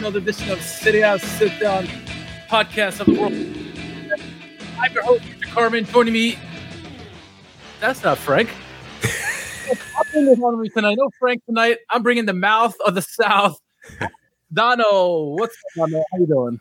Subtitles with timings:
[0.00, 1.86] another edition of City House Sit Down
[2.48, 3.34] podcast of the world.
[4.78, 5.52] I'm your host, Mr.
[5.52, 5.84] Carmen.
[5.84, 6.38] Joining me,
[7.80, 8.48] that's not Frank.
[9.68, 10.96] I'm bringing me tonight.
[10.98, 11.80] No Frank tonight.
[11.90, 13.60] I'm bringing the mouth of the South.
[14.50, 16.02] Dono, what's up, Dono?
[16.12, 16.60] How you doing?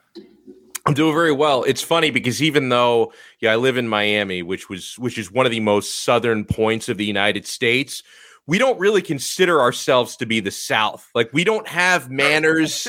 [0.85, 1.63] I'm doing very well.
[1.63, 5.46] It's funny because even though yeah, I live in Miami, which was which is one
[5.46, 8.04] of the most southern points of the United States,
[8.49, 11.07] we don't really consider ourselves to be the South.
[11.13, 12.88] Like we don't have manners,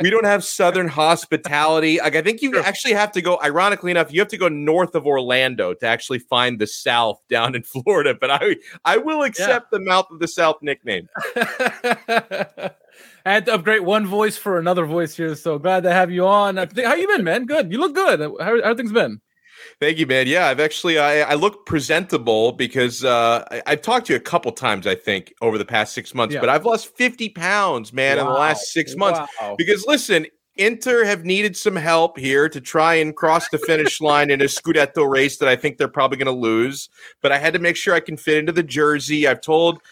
[0.00, 1.98] we don't have Southern hospitality.
[1.98, 3.36] Like I think you actually have to go.
[3.42, 7.56] Ironically enough, you have to go north of Orlando to actually find the South down
[7.56, 8.14] in Florida.
[8.18, 9.78] But I I will accept yeah.
[9.78, 11.08] the mouth of the South nickname.
[13.26, 16.28] I had to upgrade one voice for another voice here, so glad to have you
[16.28, 16.56] on.
[16.58, 17.44] How you been, man?
[17.44, 17.72] Good.
[17.72, 18.20] You look good.
[18.20, 19.20] How, how things been?
[19.80, 20.26] Thank you, man.
[20.26, 24.22] Yeah, I've actually I, I look presentable because uh, I, have talked to you a
[24.22, 26.34] couple times, I think, over the past six months.
[26.34, 26.40] Yeah.
[26.40, 28.22] But I've lost fifty pounds, man, wow.
[28.22, 29.20] in the last six months.
[29.40, 29.54] Wow.
[29.58, 34.30] Because listen, Inter have needed some help here to try and cross the finish line
[34.30, 36.88] in a Scudetto race that I think they're probably going to lose.
[37.20, 39.28] But I had to make sure I can fit into the jersey.
[39.28, 39.82] I've told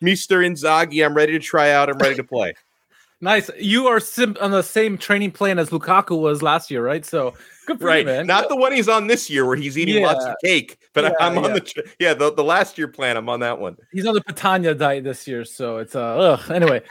[0.00, 1.90] Mister Inzaghi I'm ready to try out.
[1.90, 2.54] I'm ready to play.
[3.20, 3.50] nice.
[3.58, 7.04] You are sim- on the same training plan as Lukaku was last year, right?
[7.04, 7.34] So
[7.66, 8.00] Good for right.
[8.00, 8.26] you, man.
[8.26, 10.06] Not the one he's on this year where he's eating yeah.
[10.06, 11.52] lots of cake, but yeah, I'm on yeah.
[11.52, 13.16] the yeah the, the last year plan.
[13.16, 13.76] I'm on that one.
[13.92, 16.50] He's on the Patania diet this year, so it's uh ugh.
[16.50, 16.82] anyway.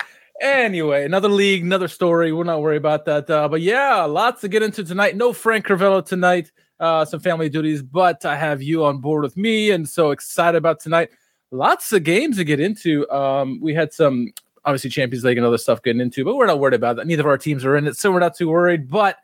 [0.42, 2.34] Anyway, another league, another story.
[2.34, 3.30] We're not worried about that.
[3.30, 5.16] Uh, but yeah, lots to get into tonight.
[5.16, 6.52] No Frank Crivello tonight.
[6.80, 10.58] Uh, some family duties, but I have you on board with me, and so excited
[10.58, 11.12] about tonight.
[11.52, 13.10] Lots of games to get into.
[13.10, 14.34] Um, we had some
[14.66, 17.08] obviously Champions League and other stuff getting into, but we're not worried about that.
[17.08, 18.90] Neither of our teams are in it, so we're not too worried.
[18.90, 19.18] But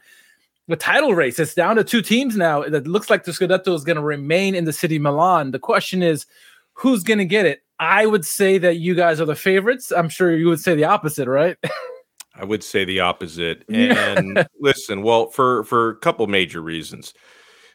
[0.69, 1.39] the title race.
[1.39, 2.61] It's down to two teams now.
[2.61, 5.51] It looks like the Scudetto is going to remain in the city Milan.
[5.51, 6.27] The question is,
[6.73, 7.63] who's going to get it?
[7.79, 9.91] I would say that you guys are the favorites.
[9.91, 11.57] I'm sure you would say the opposite, right?
[12.35, 13.65] I would say the opposite.
[13.69, 17.13] And listen, well, for for a couple major reasons.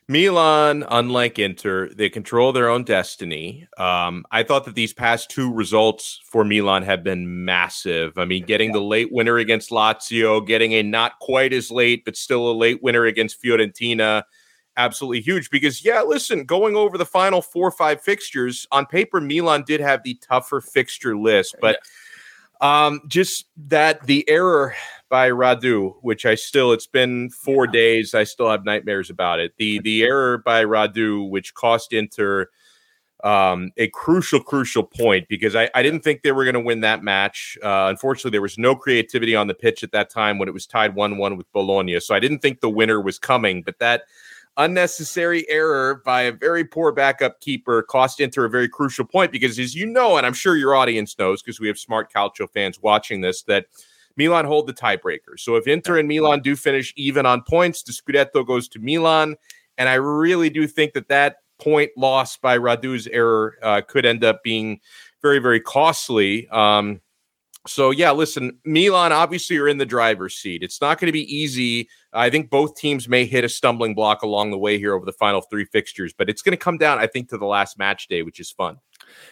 [0.06, 3.66] Milan, unlike Inter, they control their own destiny.
[3.78, 8.18] Um, I thought that these past two results for Milan have been massive.
[8.18, 12.16] I mean, getting the late winner against Lazio, getting a not quite as late, but
[12.16, 14.24] still a late winner against Fiorentina,
[14.76, 15.48] absolutely huge.
[15.48, 19.80] Because, yeah, listen, going over the final four or five fixtures, on paper, Milan did
[19.80, 21.78] have the tougher fixture list, but.
[21.82, 21.90] Yeah
[22.60, 24.74] um, just that the error
[25.08, 27.72] by Radu, which I still it's been four yeah.
[27.72, 29.52] days, I still have nightmares about it.
[29.58, 32.48] The the error by Radu, which cost Inter
[33.24, 36.82] um, a crucial, crucial point because I, I didn't think they were going to win
[36.82, 37.56] that match.
[37.62, 40.66] Uh, unfortunately, there was no creativity on the pitch at that time when it was
[40.66, 41.98] tied 1 1 with Bologna.
[42.00, 44.02] So I didn't think the winner was coming, but that
[44.56, 49.58] unnecessary error by a very poor backup keeper cost Inter a very crucial point because,
[49.58, 52.80] as you know, and I'm sure your audience knows because we have smart Calcio fans
[52.80, 53.66] watching this, that
[54.16, 55.38] Milan hold the tiebreaker.
[55.38, 59.36] So if Inter and Milan do finish even on points, the Scudetto goes to Milan.
[59.76, 64.22] And I really do think that that point loss by Radu's error uh, could end
[64.24, 64.80] up being
[65.20, 66.48] very, very costly.
[66.48, 67.00] Um,
[67.66, 70.62] so yeah, listen, Milan obviously are in the driver's seat.
[70.62, 71.88] It's not going to be easy.
[72.12, 75.12] I think both teams may hit a stumbling block along the way here over the
[75.12, 78.06] final three fixtures, but it's going to come down, I think, to the last match
[78.08, 78.76] day, which is fun.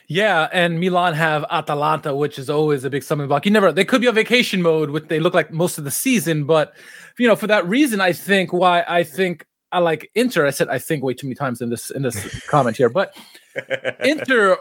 [0.09, 3.45] Yeah, and Milan have Atalanta, which is always a big stumbling block.
[3.45, 5.91] You never they could be on vacation mode, which they look like most of the
[5.91, 6.75] season, but
[7.19, 10.47] you know, for that reason, I think why I think I like Inter.
[10.47, 13.15] I said I think way too many times in this in this comment here, but
[14.05, 14.59] Inter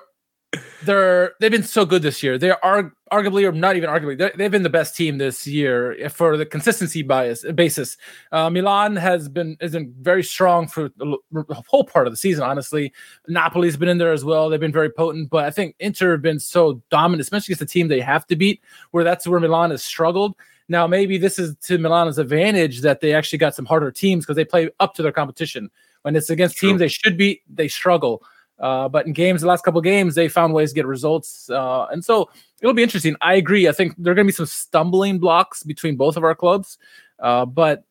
[0.83, 2.37] they're they've been so good this year.
[2.37, 6.37] They are arguably, or not even arguably, they've been the best team this year for
[6.37, 7.97] the consistency bias basis.
[8.31, 12.43] Uh, Milan has been is been very strong for the whole part of the season.
[12.43, 12.91] Honestly,
[13.29, 14.49] Napoli's been in there as well.
[14.49, 17.79] They've been very potent, but I think Inter have been so dominant, especially against the
[17.79, 18.61] team they have to beat.
[18.91, 20.35] Where that's where Milan has struggled.
[20.67, 24.37] Now, maybe this is to Milan's advantage that they actually got some harder teams because
[24.37, 25.69] they play up to their competition.
[26.03, 26.69] When it's against True.
[26.69, 28.23] teams they should beat, they struggle.
[28.61, 31.49] Uh, but in games, the last couple games, they found ways to get results.
[31.49, 32.29] Uh, and so
[32.61, 33.15] it'll be interesting.
[33.19, 33.67] I agree.
[33.67, 36.77] I think there are going to be some stumbling blocks between both of our clubs.
[37.19, 37.83] Uh, but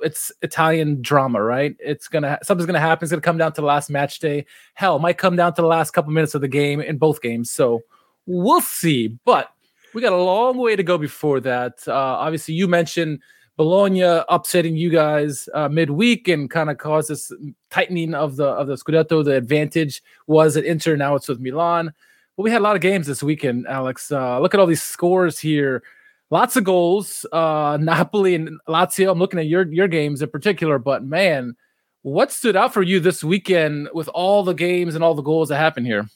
[0.00, 1.76] it's Italian drama, right?
[1.78, 3.04] It's gonna something's gonna happen.
[3.04, 4.46] It's gonna come down to the last match day.
[4.74, 7.50] Hell, might come down to the last couple minutes of the game in both games.
[7.50, 7.82] So
[8.26, 9.08] we'll see.
[9.26, 9.52] But
[9.94, 11.86] we got a long way to go before that.
[11.86, 13.20] Uh, obviously, you mentioned
[13.58, 17.32] Bologna upsetting you guys uh, midweek and kind of caused this
[17.70, 19.24] tightening of the of the Scudetto.
[19.24, 20.94] The advantage was at Inter.
[20.94, 21.92] Now it's with Milan.
[22.36, 24.12] But we had a lot of games this weekend, Alex.
[24.12, 25.82] Uh, look at all these scores here.
[26.30, 27.26] Lots of goals.
[27.32, 29.10] Uh, Napoli and Lazio.
[29.10, 31.56] I'm looking at your your games in particular, but man,
[32.02, 35.48] what stood out for you this weekend with all the games and all the goals
[35.48, 36.06] that happened here?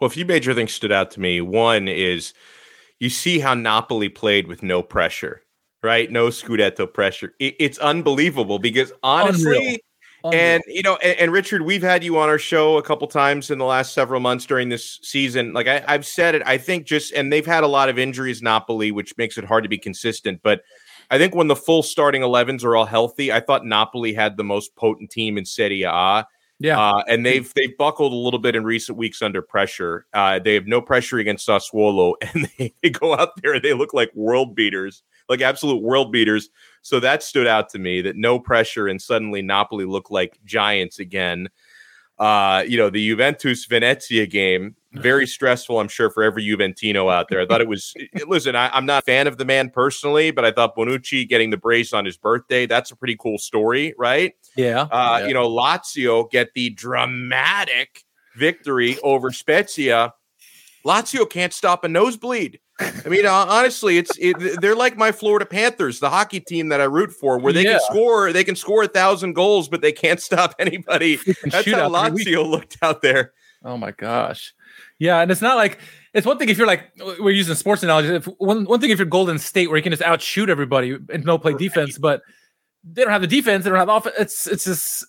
[0.00, 1.40] Well, a few major things stood out to me.
[1.40, 2.34] One is
[3.00, 5.40] you see how Napoli played with no pressure,
[5.84, 6.10] right?
[6.10, 7.34] No Scudetto pressure.
[7.38, 9.56] It, it's unbelievable because honestly.
[9.56, 9.78] Unreal.
[10.24, 10.40] Unreal.
[10.40, 13.50] And you know, and, and, Richard, we've had you on our show a couple times
[13.50, 15.52] in the last several months during this season.
[15.52, 18.40] Like I, have said it, I think just and they've had a lot of injuries,
[18.40, 20.40] Napoli, which makes it hard to be consistent.
[20.42, 20.62] But
[21.10, 24.44] I think when the full starting 11s are all healthy, I thought Napoli had the
[24.44, 26.26] most potent team in Serie A.
[26.60, 30.06] Yeah, uh, and they've they've buckled a little bit in recent weeks under pressure.
[30.14, 33.74] Uh, they have no pressure against Sassuolo, and they, they go out there and they
[33.74, 36.50] look like world beaters, like absolute world beaters.
[36.82, 40.98] So that stood out to me that no pressure, and suddenly Napoli look like giants
[40.98, 41.48] again
[42.18, 47.28] uh, you know, the Juventus Venezia game, very stressful, I'm sure, for every Juventino out
[47.28, 47.40] there.
[47.40, 47.92] I thought it was,
[48.28, 51.50] listen, I, am not a fan of the man personally, but I thought Bonucci getting
[51.50, 54.34] the brace on his birthday, that's a pretty cool story, right?
[54.56, 54.82] Yeah.
[54.82, 55.26] Uh, yeah.
[55.26, 58.04] You know, Lazio get the dramatic
[58.36, 60.14] victory over Spezia.
[60.86, 62.60] Lazio can't stop a nosebleed.
[62.80, 66.84] I mean, honestly, it's it, they're like my Florida Panthers, the hockey team that I
[66.84, 67.78] root for, where they yeah.
[67.78, 71.16] can score, they can score a thousand goals, but they can't stop anybody.
[71.44, 73.32] That's how Lazio looked out there.
[73.64, 74.52] Oh my gosh,
[74.98, 75.78] yeah, and it's not like
[76.12, 78.10] it's one thing if you're like we're using sports analogies.
[78.10, 81.24] If one one thing if you're Golden State, where you can just outshoot everybody and
[81.24, 81.58] no play right.
[81.58, 82.22] defense, but
[82.82, 84.16] they don't have the defense, they don't have offense.
[84.18, 85.06] It's it's just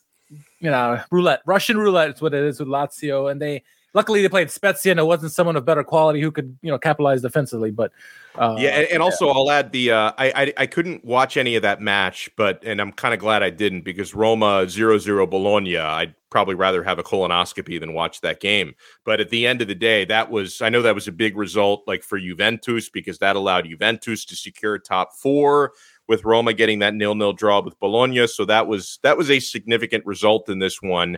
[0.59, 2.12] you know roulette, Russian roulette.
[2.12, 3.63] It's what it is with Lazio, and they
[3.95, 6.77] luckily they played Spezia and it wasn't someone of better quality who could you know
[6.77, 7.71] capitalize defensively.
[7.71, 7.92] But
[8.36, 11.56] uh, yeah, and, and also I'll add the uh, I, I, I couldn't watch any
[11.56, 15.77] of that match, but and I'm kind of glad I didn't because Roma 0-0 Bologna.
[15.77, 18.75] I'd probably rather have a colonoscopy than watch that game.
[19.06, 21.36] But at the end of the day, that was I know that was a big
[21.36, 25.71] result like for Juventus because that allowed Juventus to secure top four
[26.07, 28.27] with Roma getting that nil-nil draw with Bologna.
[28.27, 31.18] So that was that was a significant result in this one.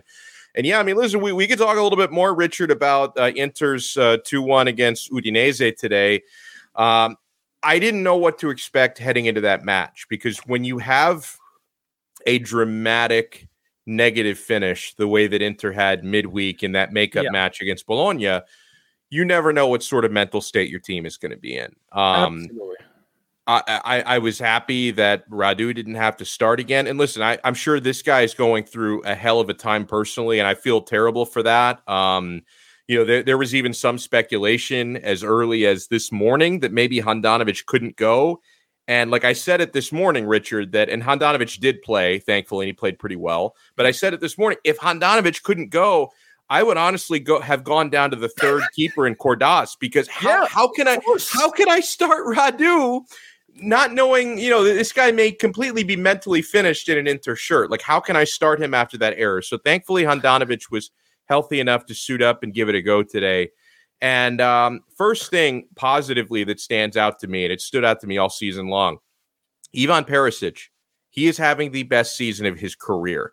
[0.58, 3.16] And yeah, I mean, listen, we, we could talk a little bit more, Richard, about
[3.16, 6.22] uh, Inter's uh, 2 1 against Udinese today.
[6.74, 7.16] Um,
[7.62, 11.36] I didn't know what to expect heading into that match because when you have
[12.26, 13.46] a dramatic
[13.86, 17.30] negative finish, the way that Inter had midweek in that makeup yeah.
[17.30, 18.40] match against Bologna,
[19.10, 21.72] you never know what sort of mental state your team is going to be in.
[21.92, 22.76] Um, Absolutely.
[23.48, 26.86] I, I, was happy that Radu didn't have to start again.
[26.86, 29.86] And listen, I, am sure this guy is going through a hell of a time
[29.86, 31.88] personally, and I feel terrible for that.
[31.88, 32.42] Um,
[32.88, 37.00] you know, there, there was even some speculation as early as this morning that maybe
[37.00, 38.40] Handanovic couldn't go.
[38.86, 42.68] And like I said it this morning, Richard, that and Handanovic did play, thankfully, and
[42.68, 43.56] he played pretty well.
[43.76, 46.10] But I said it this morning, if Handanovic couldn't go,
[46.50, 50.28] I would honestly go have gone down to the third keeper in Cordaz because how,
[50.28, 50.98] yeah, how can I
[51.30, 53.02] how can I start Radu
[53.60, 57.70] not knowing, you know, this guy may completely be mentally finished in an Inter shirt.
[57.70, 59.42] Like, how can I start him after that error?
[59.42, 60.90] So thankfully, Handanovic was
[61.26, 63.50] healthy enough to suit up and give it a go today.
[64.00, 68.06] And um, first thing positively that stands out to me, and it stood out to
[68.06, 68.98] me all season long,
[69.76, 70.68] Ivan Perisic,
[71.10, 73.32] he is having the best season of his career.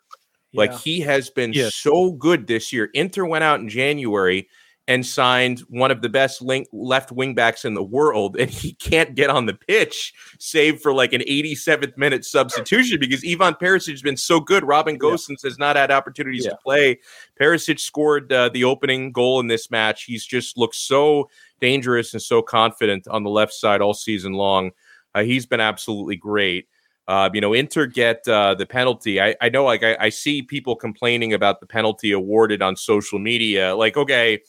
[0.52, 0.58] Yeah.
[0.58, 1.74] Like he has been yes.
[1.74, 2.90] so good this year.
[2.94, 4.48] Inter went out in January
[4.88, 9.14] and signed one of the best link, left wingbacks in the world, and he can't
[9.14, 14.02] get on the pitch, save for like an 87th minute substitution because Ivan Perisic has
[14.02, 14.64] been so good.
[14.64, 15.50] Robin Gosens yeah.
[15.50, 16.50] has not had opportunities yeah.
[16.50, 17.00] to play.
[17.40, 20.04] Perisic scored uh, the opening goal in this match.
[20.04, 21.28] He's just looked so
[21.60, 24.70] dangerous and so confident on the left side all season long.
[25.14, 26.68] Uh, he's been absolutely great.
[27.08, 29.20] Uh, you know, Inter get uh, the penalty.
[29.20, 33.20] I, I know, like, I, I see people complaining about the penalty awarded on social
[33.20, 33.76] media.
[33.76, 34.40] Like, okay,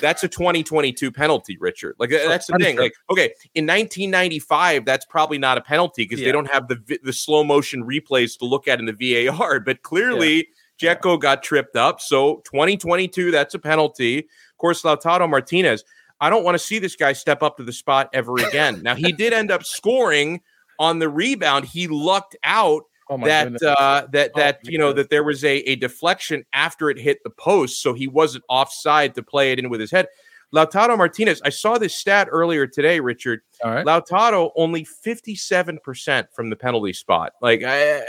[0.00, 1.96] that's a 2022 penalty, Richard.
[1.98, 2.76] Like uh, that's the thing.
[2.76, 6.26] Like, okay, in 1995, that's probably not a penalty because yeah.
[6.26, 9.60] they don't have the the slow motion replays to look at in the VAR.
[9.66, 10.48] But clearly,
[10.80, 10.94] yeah.
[10.94, 12.00] Dzeko got tripped up.
[12.00, 14.18] So 2022, that's a penalty.
[14.18, 15.84] Of course, Lautaro Martinez.
[16.20, 18.82] I don't want to see this guy step up to the spot ever again.
[18.82, 20.40] now he did end up scoring
[20.78, 21.64] on the rebound.
[21.64, 25.58] He lucked out Oh that uh, that oh, that you know that there was a,
[25.58, 29.70] a deflection after it hit the post, so he wasn't offside to play it in
[29.70, 30.08] with his head.
[30.54, 33.40] Lautaro Martinez, I saw this stat earlier today, Richard.
[33.62, 33.84] All right.
[33.84, 37.32] Lautaro only 57% from the penalty spot.
[37.42, 38.04] Like I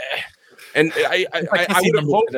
[0.74, 2.36] and I I, I, I would have hoped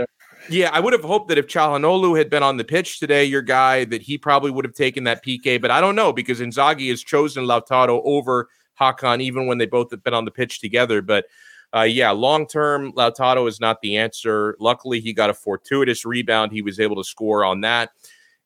[0.48, 3.42] yeah, I would have hoped that if Calhanoglu had been on the pitch today, your
[3.42, 6.88] guy, that he probably would have taken that PK, but I don't know because Inzaghi
[6.88, 8.48] has chosen Lautaro over
[8.80, 11.02] Hakan even when they both have been on the pitch together.
[11.02, 11.26] But
[11.74, 14.56] uh, yeah, long term, Lautaro is not the answer.
[14.58, 16.52] Luckily, he got a fortuitous rebound.
[16.52, 17.90] He was able to score on that.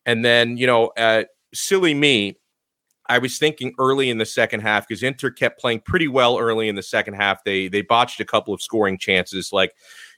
[0.04, 2.38] And then, you know, uh, silly me,
[3.06, 6.68] I was thinking early in the second half because Inter kept playing pretty well early
[6.68, 7.44] in the second half.
[7.44, 9.52] They they botched a couple of scoring chances.
[9.52, 9.72] Like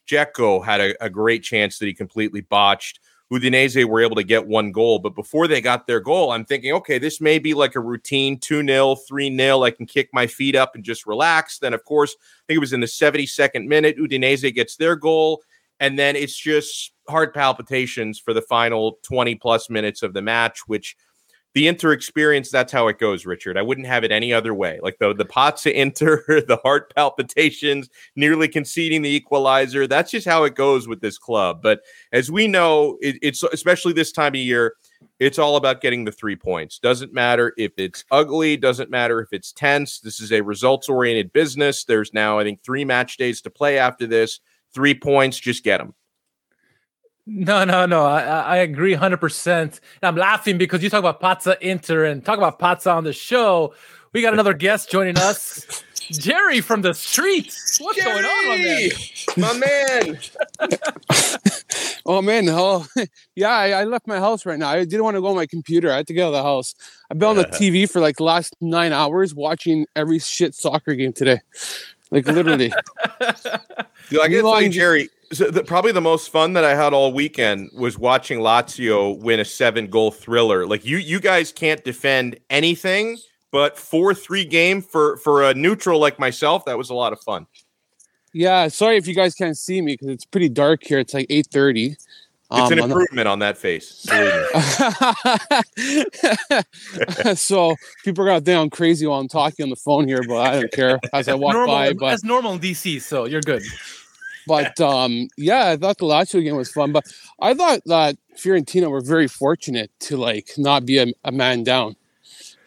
[0.09, 3.01] Dzeko had a, a great chance that he completely botched.
[3.33, 4.99] Udinese were able to get one goal.
[4.99, 8.39] But before they got their goal, I'm thinking, okay, this may be like a routine
[8.39, 9.63] 2 0, 3 0.
[9.63, 11.59] I can kick my feet up and just relax.
[11.59, 15.43] Then, of course, I think it was in the 72nd minute, Udinese gets their goal.
[15.81, 20.61] And then it's just heart palpitations for the final 20 plus minutes of the match,
[20.67, 20.97] which
[21.57, 23.57] the Inter experience, that's how it goes, Richard.
[23.57, 24.79] I wouldn't have it any other way.
[24.83, 29.87] Like the the Pazza Inter, the heart palpitations, nearly conceding the equalizer.
[29.87, 31.63] That's just how it goes with this club.
[31.63, 31.81] But
[32.13, 34.75] as we know, it, it's especially this time of year,
[35.19, 36.79] it's all about getting the three points.
[36.79, 40.01] Doesn't matter if it's ugly, doesn't matter if it's tense.
[40.01, 41.85] This is a results oriented business.
[41.85, 44.41] There's now, I think, three match days to play after this.
[44.75, 45.95] Three points, just get them.
[47.27, 48.07] No, no, no.
[48.07, 49.81] I, I agree 100%.
[50.03, 53.75] I'm laughing because you talk about Pazza Inter and talk about Pazza on the show.
[54.13, 57.79] We got another guest joining us, Jerry from the streets.
[57.81, 58.23] What's Jerry!
[58.23, 60.09] going on, my man?
[60.09, 60.19] My man.
[62.07, 62.87] oh man, oh
[63.35, 64.69] yeah, I, I, left my house right now.
[64.69, 65.93] I didn't want to go on my computer.
[65.93, 66.75] I had to get out of the house.
[67.11, 70.95] I've been on the TV for like the last nine hours watching every shit soccer
[70.95, 71.41] game today.
[72.11, 72.73] Like literally.
[74.09, 76.93] Dude, I gotta tell you, Jerry, so the, probably the most fun that I had
[76.93, 80.67] all weekend was watching Lazio win a seven goal thriller.
[80.67, 83.19] Like you, you guys can't defend anything,
[83.51, 87.21] but four three game for for a neutral like myself, that was a lot of
[87.21, 87.47] fun.
[88.33, 90.99] Yeah, sorry if you guys can't see me because it's pretty dark here.
[90.99, 91.97] It's like eight thirty.
[92.49, 94.07] It's um, an improvement on, the- on that face.
[97.41, 100.37] so people are gonna think I'm crazy while I'm talking on the phone here, but
[100.37, 101.93] I don't care as I walk normal, by.
[101.93, 103.65] But that's normal in DC, so you're good.
[104.47, 106.93] But um, yeah, I thought the Lazio game was fun.
[106.93, 107.07] But
[107.41, 111.97] I thought that Fiorentina were very fortunate to like not be a, a man down.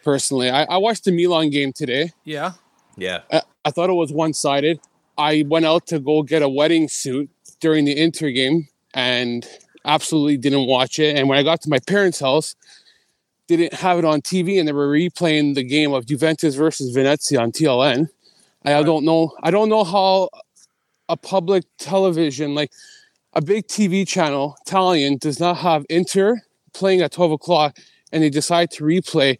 [0.02, 2.12] Personally, I, I, watched the Milan game today.
[2.24, 2.52] Yeah,
[2.96, 3.20] yeah.
[3.30, 4.80] I, I thought it was one sided.
[5.18, 7.28] I went out to go get a wedding suit
[7.60, 9.46] during the Inter game and
[9.84, 11.16] absolutely didn't watch it.
[11.16, 12.56] And when I got to my parents' house,
[13.46, 17.40] didn't have it on TV, and they were replaying the game of Juventus versus Venezia
[17.40, 18.08] on TLN.
[18.64, 19.34] I don't know.
[19.42, 20.28] I don't know how
[21.10, 22.72] a public television, like
[23.32, 26.40] a big TV channel, Italian, does not have Inter
[26.72, 27.78] playing at 12 o'clock
[28.12, 29.38] and they decide to replay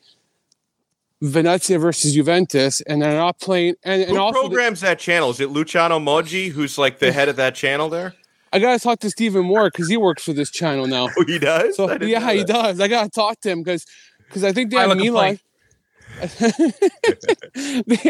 [1.22, 3.74] Venezia versus Juventus and they're not playing.
[3.82, 5.30] And, and Who also programs the, that channel?
[5.30, 8.14] Is it Luciano Moggi, who's like the head of that channel there?
[8.52, 11.08] I gotta talk to Stephen Moore because he works for this channel now.
[11.16, 11.76] Oh, he does.
[11.76, 12.80] So yeah, he does.
[12.80, 13.86] I gotta talk to him because
[14.26, 15.38] because I think they have Milan.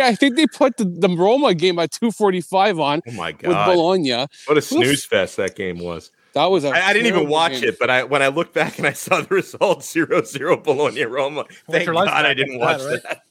[0.02, 3.02] I think they put the, the Roma game at 245 on.
[3.07, 3.49] Oh my god.
[3.49, 4.26] With Bologna.
[4.47, 6.11] What a snooze fest that game was.
[6.33, 7.64] That was I I didn't even watch game.
[7.64, 11.45] it, but I when I look back and I saw the results 0-0 Bologna Roma.
[11.69, 12.87] Thank God I didn't watch that.
[12.87, 13.02] Right?
[13.02, 13.23] that.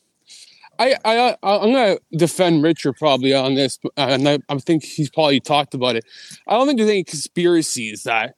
[0.80, 5.42] I, I I'm gonna defend Richard probably on this, and I, I think he's probably
[5.42, 6.06] talked about it.
[6.48, 8.36] I don't think there's any conspiracies that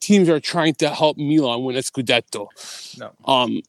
[0.00, 2.48] teams are trying to help Milan win a Scudetto.
[2.98, 3.10] No.
[3.26, 3.60] Um,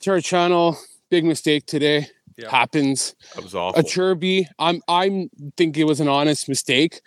[0.00, 0.76] Terracciano,
[1.10, 2.08] big mistake today.
[2.36, 2.50] Yeah.
[2.50, 3.14] Happens.
[3.34, 3.82] That was awful.
[3.82, 7.00] Acerbi, I'm I'm think it was an honest mistake.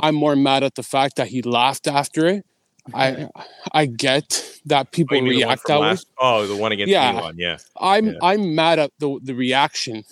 [0.00, 2.46] I'm more mad at the fact that he laughed after it.
[2.94, 3.28] I
[3.72, 5.96] I get that oh, people oh, react that way.
[6.18, 7.12] Oh, the one against yeah.
[7.12, 7.58] Milan, yeah.
[7.78, 8.18] I'm yeah.
[8.22, 10.04] I'm mad at the the reaction,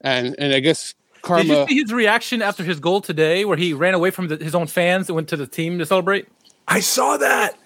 [0.00, 1.44] and and I guess karma.
[1.44, 4.36] Did you see his reaction after his goal today, where he ran away from the,
[4.36, 6.28] his own fans and went to the team to celebrate?
[6.66, 7.58] I saw that.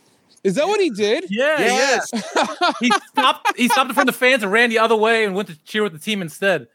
[0.45, 1.25] Is that what he did?
[1.29, 2.11] Yeah, yes.
[2.13, 2.73] Yeah.
[2.81, 3.57] he stopped.
[3.57, 5.59] He stopped in front of the fans and ran the other way and went to
[5.65, 6.69] cheer with the team instead.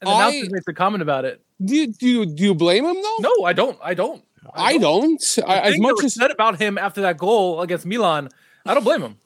[0.00, 1.42] And the I, makes a comment about it.
[1.62, 3.16] Do you, do you, do you blame him though?
[3.20, 3.78] No, I don't.
[3.82, 4.24] I don't.
[4.54, 5.20] I, don't.
[5.36, 5.48] don't.
[5.48, 8.30] I, as much as said about him after that goal against Milan,
[8.64, 9.16] I don't blame him.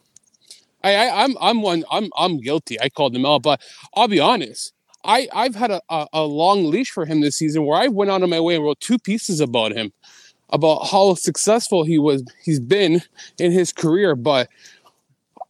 [0.83, 1.85] I, I am I'm, I'm one.
[1.90, 2.80] I'm I'm guilty.
[2.80, 3.61] I called him out, but
[3.94, 4.73] I'll be honest.
[5.04, 8.11] I I've had a, a, a long leash for him this season where I went
[8.11, 9.92] out of my way and wrote two pieces about him
[10.50, 13.02] about how successful he was he's been
[13.38, 14.48] in his career but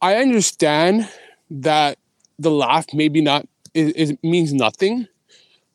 [0.01, 1.07] i understand
[1.49, 1.97] that
[2.39, 5.07] the laugh maybe not it, means nothing.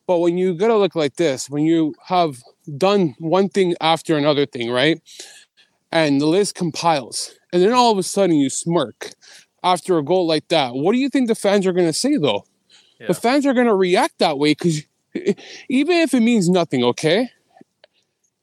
[0.07, 2.41] But when you gotta look like this when you have
[2.77, 5.01] done one thing after another thing right?
[5.91, 9.11] And the list compiles and then all of a sudden you smirk
[9.63, 10.73] after a goal like that.
[10.73, 12.45] What do you think the fans are going to say though?
[12.99, 13.07] Yeah.
[13.07, 14.83] the fans are going to react that way because
[15.69, 17.29] even if it means nothing okay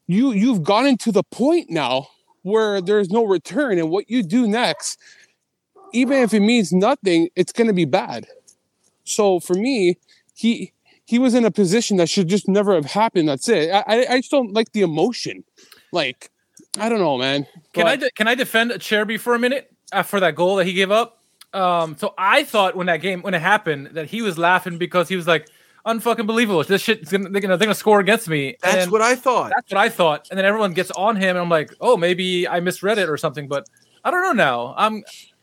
[0.09, 2.09] you you've gotten to the point now
[2.43, 4.99] where there's no return and what you do next
[5.93, 8.27] even if it means nothing it's going to be bad.
[9.05, 9.99] So for me
[10.35, 10.73] he
[11.05, 13.71] he was in a position that should just never have happened that's it.
[13.71, 15.45] I i just don't like the emotion.
[15.93, 16.31] Like
[16.79, 17.47] i don't know man.
[17.75, 20.67] Can but, i de- can i defend Acerbi for a minute after that goal that
[20.67, 21.23] he gave up?
[21.53, 25.09] Um so i thought when that game when it happened that he was laughing because
[25.09, 25.49] he was like
[25.89, 26.63] unfucking believable.
[26.63, 28.57] This shit's gonna they're, gonna they're gonna score against me.
[28.63, 29.51] That's what I thought.
[29.55, 30.29] That's what I thought.
[30.31, 33.17] And then everyone gets on him, and I'm like, oh, maybe I misread it or
[33.17, 33.49] something.
[33.49, 33.69] But
[34.05, 34.75] I don't know now.
[34.77, 35.03] I'm,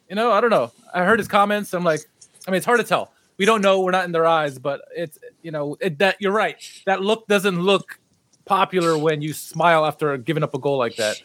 [0.10, 0.72] you know, I don't know.
[0.94, 1.74] I heard his comments.
[1.74, 2.02] I'm like,
[2.48, 3.12] I mean, it's hard to tell.
[3.38, 3.82] We don't know.
[3.82, 6.56] We're not in their eyes, but it's, you know, it, that you're right.
[6.86, 8.00] That look doesn't look
[8.46, 11.22] popular when you smile after giving up a goal like that.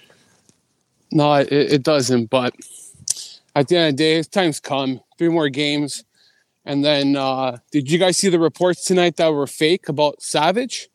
[1.13, 2.31] No, it, it doesn't.
[2.31, 2.55] But
[3.55, 5.01] at the end of the day, his time's come.
[5.19, 6.05] Three more games.
[6.65, 10.87] And then, uh, did you guys see the reports tonight that were fake about Savić?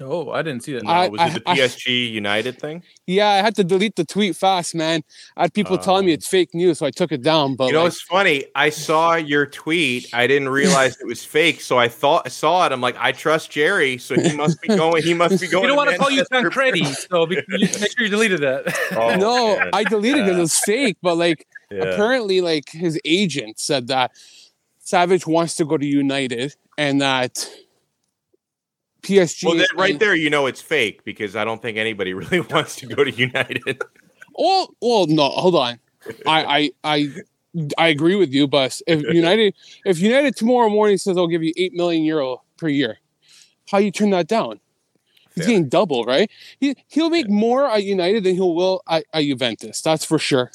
[0.00, 0.82] Oh, I didn't see that.
[0.82, 2.82] No, I- was it the I- PSG United thing?
[3.06, 5.02] Yeah, I had to delete the tweet fast, man.
[5.36, 7.54] I had people telling me Um, it's fake news, so I took it down.
[7.54, 8.44] But You know, like, it's funny.
[8.56, 10.08] I saw your tweet.
[10.12, 12.72] I didn't realize it was fake, so I thought I saw it.
[12.72, 15.02] I'm like, I trust Jerry, so he must be going.
[15.04, 15.62] He must be going.
[15.62, 16.24] You don't want to call you.
[16.30, 18.76] Tancredi, so be, you, make sure you deleted that.
[18.96, 19.70] Oh, no, man.
[19.72, 20.36] I deleted it.
[20.36, 20.96] It was fake.
[21.02, 21.84] But like, Yeah.
[21.84, 24.10] apparently, like his agent said that
[24.84, 27.48] Savić wants to go to United, and that
[29.02, 29.44] PSG.
[29.44, 32.76] Well, right and- there, you know it's fake because I don't think anybody really wants
[32.76, 33.82] to go to United.
[34.38, 35.78] Oh, well, no, hold on.
[36.26, 37.14] I, I, I,
[37.78, 39.54] I agree with you, but if United,
[39.86, 42.98] if United tomorrow morning says I'll give you eight million euro per year,
[43.70, 44.60] how you turn that down?
[45.34, 45.54] He's Fair.
[45.54, 46.30] getting double, right?
[46.60, 49.80] He he'll make more at United than he will at, at Juventus.
[49.80, 50.50] That's for sure.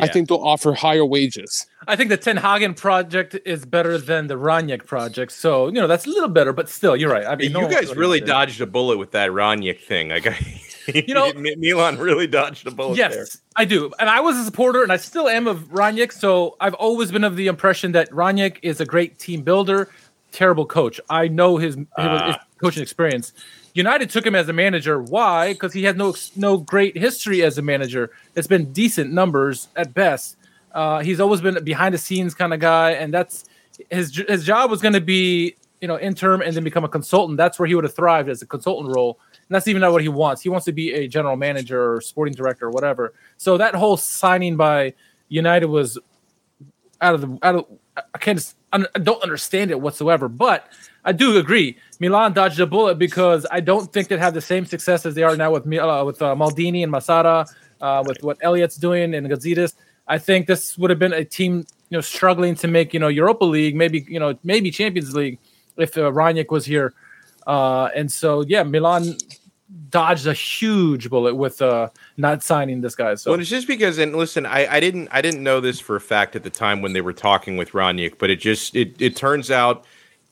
[0.00, 1.66] I think they'll offer higher wages.
[1.86, 5.32] I think the Ten Hagen project is better than the Rangnick project.
[5.32, 7.26] So, you know, that's a little better, but still, you're right.
[7.26, 8.46] I mean, you one guys really go to United.
[8.48, 10.08] dodged a bullet with that Rangnick thing.
[10.10, 10.36] Like, I,
[10.94, 13.26] You know- Milan really dodged a bullet Yes, there.
[13.56, 13.92] I do.
[13.98, 16.12] And I was a supporter and I still am of Rangnick.
[16.12, 19.90] So I've always been of the impression that Rangnick is a great team builder,
[20.32, 20.98] terrible coach.
[21.10, 22.26] I know his, his, Ah.
[22.28, 23.32] his coaching experience.
[23.74, 25.00] United took him as a manager.
[25.00, 25.52] Why?
[25.52, 28.10] Because he had no no great history as a manager.
[28.34, 30.36] It's been decent numbers at best.
[30.72, 33.44] Uh, he's always been a behind the scenes kind of guy, and that's
[33.90, 37.36] his his job was going to be you know interim and then become a consultant.
[37.36, 39.18] That's where he would have thrived as a consultant role.
[39.32, 40.42] And that's even not what he wants.
[40.42, 43.14] He wants to be a general manager or sporting director or whatever.
[43.38, 44.94] So that whole signing by
[45.28, 45.98] United was
[47.00, 48.56] out of the out of I can't just
[49.02, 50.28] don't understand it whatsoever.
[50.28, 50.68] But
[51.04, 51.76] I do agree.
[52.00, 55.22] Milan dodged a bullet because I don't think they'd have the same success as they
[55.22, 57.46] are now with uh, with uh, Maldini and Massara,
[57.80, 59.74] uh, with what Elliott's doing and Gazidis.
[60.06, 63.08] I think this would have been a team you know struggling to make you know
[63.08, 65.38] Europa League, maybe you know maybe Champions League
[65.76, 66.94] if uh, Rangnick was here.
[67.46, 69.16] Uh, and so yeah, Milan
[69.90, 73.14] dodged a huge bullet with uh, not signing this guy.
[73.14, 75.96] So Well, it's just because, and listen, I, I didn't, I didn't know this for
[75.96, 79.00] a fact at the time when they were talking with Rangnick, but it just, it,
[79.00, 79.84] it turns out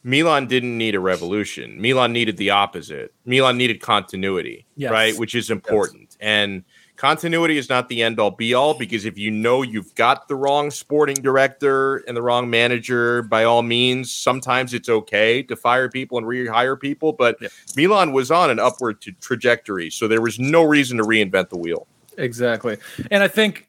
[0.03, 1.81] Milan didn't need a revolution.
[1.81, 3.13] Milan needed the opposite.
[3.25, 4.91] Milan needed continuity, Yes.
[4.91, 6.17] right, which is important.
[6.21, 6.65] And
[6.97, 10.35] continuity is not the end all be all because if you know you've got the
[10.35, 15.89] wrong sporting director and the wrong manager, by all means, sometimes it's okay to fire
[15.89, 17.13] people and rehire people.
[17.13, 17.49] But Yeah.
[17.77, 21.87] Milan was on an upward trajectory, so there was no reason to reinvent the wheel.
[22.17, 22.79] Exactly.
[23.11, 23.69] And I think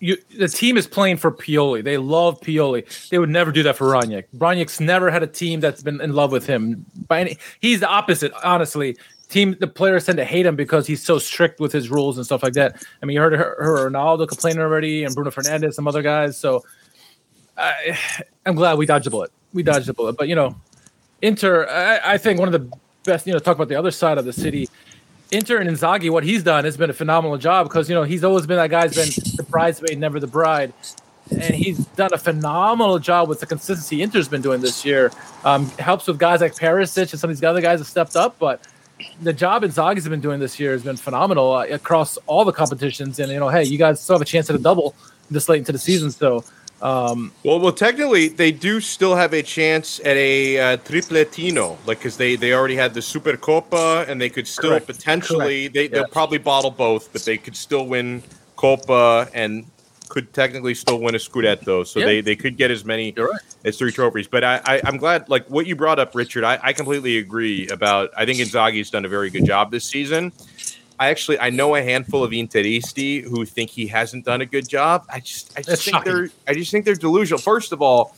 [0.00, 1.82] you, the team is playing for Pioli.
[1.82, 3.08] They love Pioli.
[3.08, 4.24] They would never do that for Rangnick.
[4.36, 6.84] Rangnick's never had a team that's been in love with him.
[7.08, 8.96] By any, he's the opposite, honestly.
[9.28, 12.24] Team the players tend to hate him because he's so strict with his rules and
[12.24, 12.82] stuff like that.
[13.02, 16.38] I mean, you heard her, her Ronaldo complaining already, and Bruno Fernandes, some other guys.
[16.38, 16.64] So
[17.56, 17.98] I,
[18.44, 19.32] I'm glad we dodged a bullet.
[19.52, 20.16] We dodged a bullet.
[20.16, 20.54] But you know,
[21.22, 23.26] Inter, I, I think one of the best.
[23.26, 24.68] You know, talk about the other side of the city.
[25.32, 28.22] Inter and Inzaghi, what he's done has been a phenomenal job because you know he's
[28.22, 30.72] always been that guy's been the bridesmaid, never the bride,
[31.30, 35.10] and he's done a phenomenal job with the consistency Inter's been doing this year.
[35.44, 38.38] Um, helps with guys like Perisic and some of these other guys have stepped up,
[38.38, 38.60] but
[39.22, 43.18] the job Inzaghi's been doing this year has been phenomenal uh, across all the competitions.
[43.18, 44.94] And you know, hey, you guys still have a chance at a double
[45.30, 46.44] this late into the season, so.
[46.82, 51.98] Um, Well, well, technically, they do still have a chance at a uh, tripletino, like
[51.98, 54.86] because they they already had the Supercopa, and they could still Correct.
[54.86, 56.10] potentially they they'll Yes.
[56.12, 58.22] probably bottle both, but they could still win
[58.56, 59.64] Copa and
[60.08, 62.06] could technically still win a Scudetto, so Yeah.
[62.06, 63.28] they they could get as many right.
[63.64, 64.26] as three trophies.
[64.28, 66.44] But I, I I'm glad, like what you brought up, Richard.
[66.44, 68.10] I, I completely agree about.
[68.16, 70.32] I think Inzaghi's done a very good job this season.
[70.98, 74.68] I actually I know a handful of Interisti who think he hasn't done a good
[74.68, 75.04] job.
[75.10, 76.12] I just I just That's think shocking.
[76.12, 77.38] they're I just think they're delusional.
[77.38, 78.14] First of all,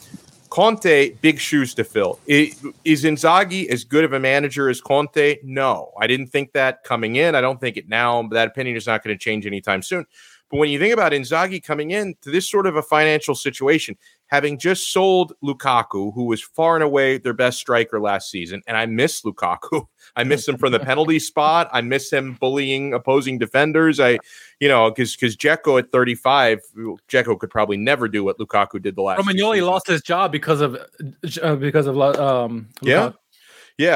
[0.51, 2.21] Conte big shoes to fill.
[2.31, 2.53] I-
[2.85, 5.39] Is Inzaghi as good of a manager as Conte?
[5.43, 7.35] No, I didn't think that coming in.
[7.35, 8.23] I don't think it now.
[8.23, 10.07] But that opinion is not going to change anytime soon.
[10.51, 13.97] But when you think about Inzaghi coming in to this sort of a financial situation,
[14.29, 18.77] having just sold Lukaku, who was far and away their best striker last season, and
[18.77, 19.87] I miss Lukaku.
[20.17, 21.69] I miss him from the penalty spot.
[21.73, 24.01] I miss him bullying opposing defenders.
[24.01, 24.19] I,
[24.59, 26.61] you know, because because Dzeko at 35,
[27.09, 29.21] Dzeko could probably never do what Lukaku did the last.
[29.21, 30.77] Romagnoli lost his job because of
[31.43, 32.87] uh, because of um Lukaku.
[32.87, 33.13] Yeah,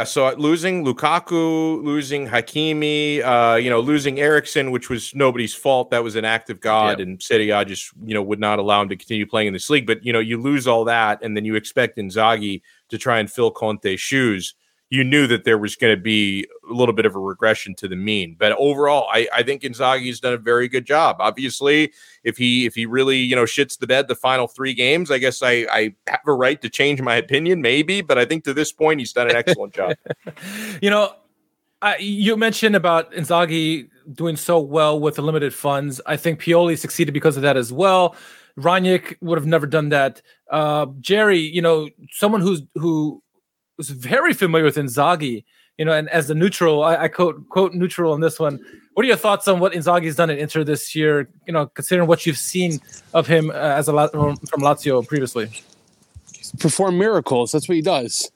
[0.05, 5.91] so uh, losing Lukaku, losing Hakimi, uh, you know, losing Eriksen, which was nobody's fault.
[5.91, 8.81] That was an act of God, and Serie A just you know would not allow
[8.81, 9.89] him to continue playing in this league.
[9.89, 13.29] But you know, you lose all that, and then you expect Inzaghi to try and
[13.31, 14.55] fill Conte's shoes
[14.93, 17.89] you knew that there was going to be a little bit of a regression to
[17.89, 18.37] the mean.
[18.39, 21.17] But overall, I, I think Inzaghi's done a very good job.
[21.19, 25.11] Obviously, if he if he really you know shits the bed the final three games,
[25.11, 28.03] I guess I I have a right to change my opinion, maybe.
[28.03, 29.97] But I think to this point, he's done an excellent job.
[30.83, 31.15] You know,
[31.81, 36.01] I, you mentioned about Inzaghi doing so well with the limited funds.
[36.07, 38.15] I think Pioli succeeded because of that as well.
[38.59, 40.21] Rangnick would have never done that.
[40.51, 43.23] Uh, Jerry, you know, someone who's who
[43.77, 45.45] was very familiar with Inzaghi.
[45.79, 48.61] You know, and as the neutral, I, I quote quote neutral on this one.
[48.95, 51.29] What are your thoughts on what Inzaghi's done at Inter this year?
[51.47, 52.81] You know, considering what you've seen
[53.15, 55.51] of him uh, as a from Lazio previously.
[56.59, 57.53] Perform miracles.
[57.53, 58.31] That's what he does.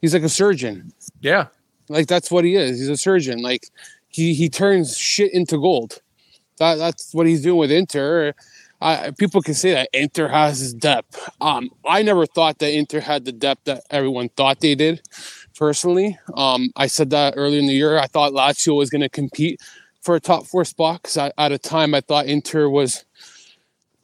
[0.00, 0.92] He's like a surgeon.
[1.20, 1.46] Yeah,
[1.88, 2.78] like that's what he is.
[2.78, 3.40] He's a surgeon.
[3.40, 3.68] Like
[4.08, 6.00] he he turns shit into gold.
[6.58, 8.34] That that's what he's doing with Inter.
[8.80, 11.28] I, people can say that Inter has his depth.
[11.40, 15.02] Um, I never thought that Inter had the depth that everyone thought they did.
[15.56, 17.98] Personally, um, I said that earlier in the year.
[17.98, 19.60] I thought Lazio was going to compete
[20.00, 23.04] for a top four spot because at a time I thought Inter was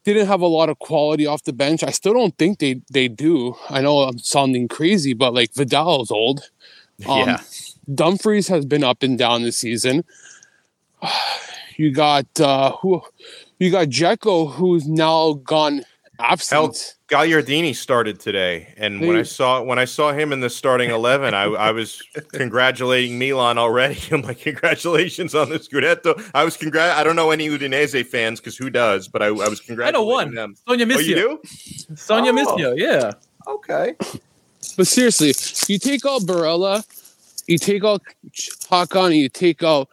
[0.05, 1.83] didn't have a lot of quality off the bench.
[1.83, 3.57] I still don't think they they do.
[3.71, 6.51] I know I'm sounding crazy, but like Vidal's old.
[7.09, 7.41] Um, yeah.
[7.93, 10.05] Dumfries has been up and down this season.
[11.77, 13.03] You got uh, who
[13.65, 15.85] you got Dzeko, who's now gone
[16.19, 16.97] absent.
[17.09, 20.91] Hell, Gagliardini started today, and when I saw when I saw him in the starting
[20.91, 23.99] eleven, I, I was congratulating Milan already.
[24.13, 26.31] I'm like, congratulations on the Scudetto.
[26.35, 26.97] I was congrat.
[26.97, 29.09] I don't know any Udinese fans because who does?
[29.09, 30.35] But I, I was congratulating I know one.
[30.35, 30.55] them.
[30.69, 30.97] Sonia Misio.
[30.97, 31.41] Oh, you do?
[31.97, 32.35] Sonia oh.
[32.35, 32.75] Misio.
[32.77, 33.13] Yeah.
[33.47, 33.95] Okay.
[34.77, 35.29] But seriously,
[35.73, 36.85] you take out Barella,
[37.47, 38.03] you take out
[38.71, 39.89] Hakan, you take out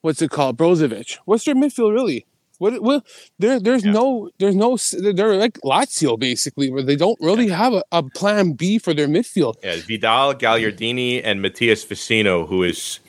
[0.00, 1.18] what's it called, Brozovic.
[1.24, 2.26] What's their midfield really?
[2.58, 3.06] What, what
[3.38, 3.92] there there's yeah.
[3.92, 4.76] no there's no
[5.12, 9.08] they're like Lazio basically where they don't really have a, a plan B for their
[9.08, 9.54] midfield.
[9.62, 13.00] Yeah, Vidal, Gagliardini, and Matías Vecino, who is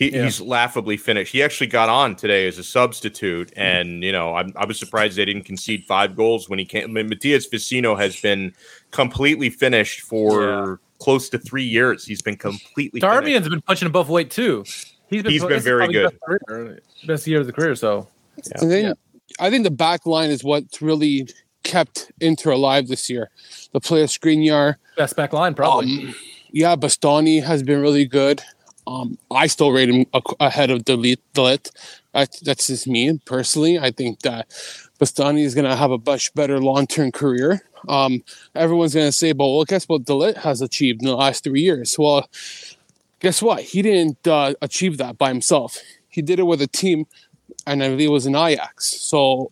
[0.00, 0.24] he, yeah.
[0.24, 1.30] he's laughably finished.
[1.30, 3.60] He actually got on today as a substitute, mm-hmm.
[3.60, 6.84] and you know I'm, I was surprised they didn't concede five goals when he came.
[6.84, 8.54] I mean, Matías Vecino has been
[8.92, 10.74] completely finished for yeah.
[11.00, 12.06] close to three years.
[12.06, 13.00] He's been completely.
[13.00, 14.64] Darmian's been punching above weight too.
[15.08, 16.04] He's been, he's been very good.
[16.04, 17.74] Best, career, best year of the career.
[17.74, 18.52] So yeah.
[18.60, 18.92] And then yeah.
[19.38, 21.28] I think the back line is what's really
[21.62, 23.30] kept Inter alive this year.
[23.72, 24.76] The player Skriniar.
[24.96, 26.08] Best back line, probably.
[26.08, 26.14] Um,
[26.50, 28.42] yeah, Bastoni has been really good.
[28.86, 30.06] Um, I still rate him
[30.40, 31.20] ahead of de Ligt.
[31.34, 31.70] Delete.
[32.12, 33.78] That's, that's just me personally.
[33.78, 34.48] I think that
[34.98, 37.62] Bastoni is going to have a much better long term career.
[37.88, 41.16] Um, everyone's going to say, but well, guess what de Ligt has achieved in the
[41.16, 41.96] last three years?
[41.98, 42.28] Well,
[43.20, 43.62] guess what?
[43.62, 45.78] He didn't uh, achieve that by himself.
[46.08, 47.06] He did it with a team
[47.70, 49.00] and I believe it was an Ajax.
[49.00, 49.50] So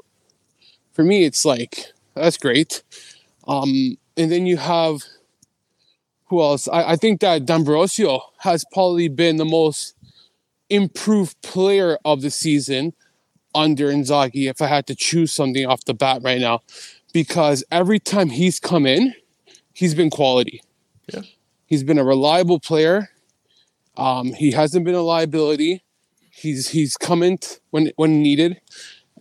[0.93, 2.83] for me, it's like that's great.
[3.47, 5.03] Um, and then you have
[6.27, 6.69] who else?
[6.69, 9.95] I, I think that D'Ambrosio has probably been the most
[10.69, 12.93] improved player of the season
[13.55, 14.51] under Inzaghi.
[14.51, 16.61] If I had to choose something off the bat right now,
[17.13, 19.15] because every time he's come in,
[19.73, 20.63] he's been quality.
[21.13, 21.23] Yeah.
[21.65, 23.11] He's been a reliable player.
[23.97, 25.83] Um, he hasn't been a liability.
[26.39, 27.39] He's he's coming
[27.71, 28.61] when when needed,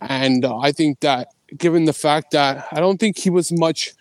[0.00, 3.94] and uh, I think that given the fact that I don't think he was much.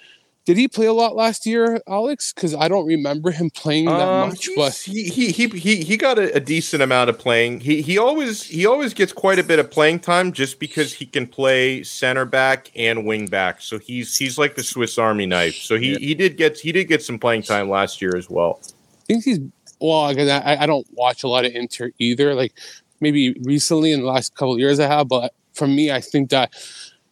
[0.45, 2.32] Did he play a lot last year, Alex?
[2.32, 4.47] Because I don't remember him playing that um, much.
[4.56, 7.60] But he he he he, he got a, a, decent amount of playing.
[7.60, 11.06] He he always he always gets quite a bit of playing time just because he
[11.06, 13.62] can play center back and wing back.
[13.62, 15.56] So he's he's like the Swiss Army knife.
[15.56, 15.99] So he, yeah.
[15.99, 18.62] he did get he did get some playing time last year as well.
[18.63, 19.39] I think he's
[19.82, 19.99] well.
[19.99, 22.34] I, I don't watch a lot of Inter either.
[22.34, 22.53] Like
[22.99, 26.29] maybe recently in the last couple of years I have, but for me, I think
[26.29, 26.53] that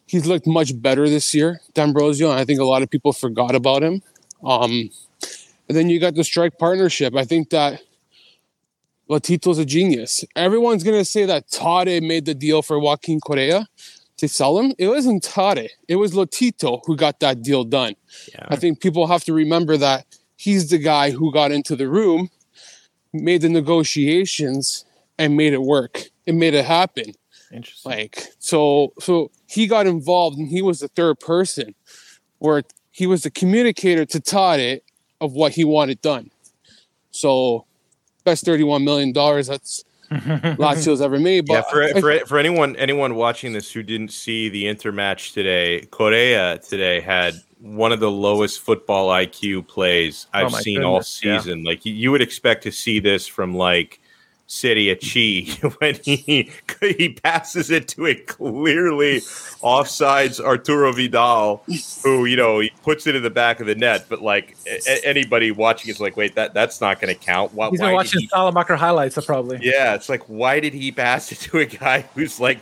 [0.06, 3.56] he's looked much better this year, D'Ambrosio, and I think a lot of people forgot
[3.56, 4.02] about him.
[4.44, 4.90] Um,
[5.68, 7.16] and then you got the strike partnership.
[7.16, 7.82] I think that
[9.10, 10.24] Lotito's a genius.
[10.36, 13.68] Everyone's gonna say that Tare made the deal for Joaquin Correa
[14.18, 14.74] to sell him.
[14.78, 15.68] It wasn't Tare.
[15.88, 17.96] It was Lotito who got that deal done.
[18.32, 18.46] Yeah.
[18.48, 22.30] I think people have to remember that he's the guy who got into the room,
[23.14, 24.86] made the negotiations,
[25.18, 26.04] and made it work.
[26.26, 27.14] It made it happen.
[27.52, 27.92] Interesting.
[27.92, 31.76] Like so, so he got involved, and he was the third person,
[32.40, 34.80] where he was the communicator to Tare
[35.22, 36.32] of what he wanted done.
[37.12, 37.66] So,
[38.24, 41.46] best thirty-one million dollars that's Lazio's ever made.
[41.46, 44.92] But yeah, for, I, for, for anyone anyone watching this who didn't see the Inter
[44.92, 50.50] match today, Correa today had one of the lowest football IQ plays oh I've Oh
[50.50, 51.38] my seen all goodness, yeah.
[51.40, 51.64] season.
[51.64, 54.00] Like you, you would expect to see this from like
[54.48, 59.18] City of Chi when he he passes it to a clearly
[59.62, 61.64] offsides Arturo Vidal,
[62.04, 64.06] who you know he puts it in the back of the net.
[64.08, 67.54] But like a- a- anybody watching is like, wait, that that's not going to count.
[67.54, 69.60] Why, He's been watching he- Salamaker highlights, probably.
[69.62, 72.60] yeah, it's like, why did he pass it to a guy who's like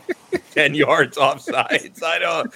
[0.52, 2.02] 10 yards offsides?
[2.02, 2.54] I don't.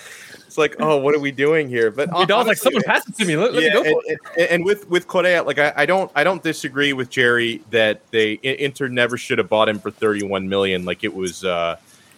[0.48, 1.90] It's like, oh, what are we doing here?
[1.90, 3.37] But Vidal's like, someone pass it to me.
[3.37, 6.11] Let, let yeah, me go and, and- and with with Correa, like I, I don't
[6.14, 10.48] I don't disagree with Jerry that they Inter never should have bought him for 31
[10.48, 10.87] million.
[10.87, 11.76] Like it was uh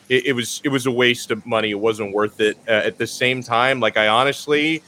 [0.08, 1.70] it, it was it was a waste of money.
[1.70, 2.56] It wasn't worth it.
[2.68, 4.80] Uh, at the same time, like I honestly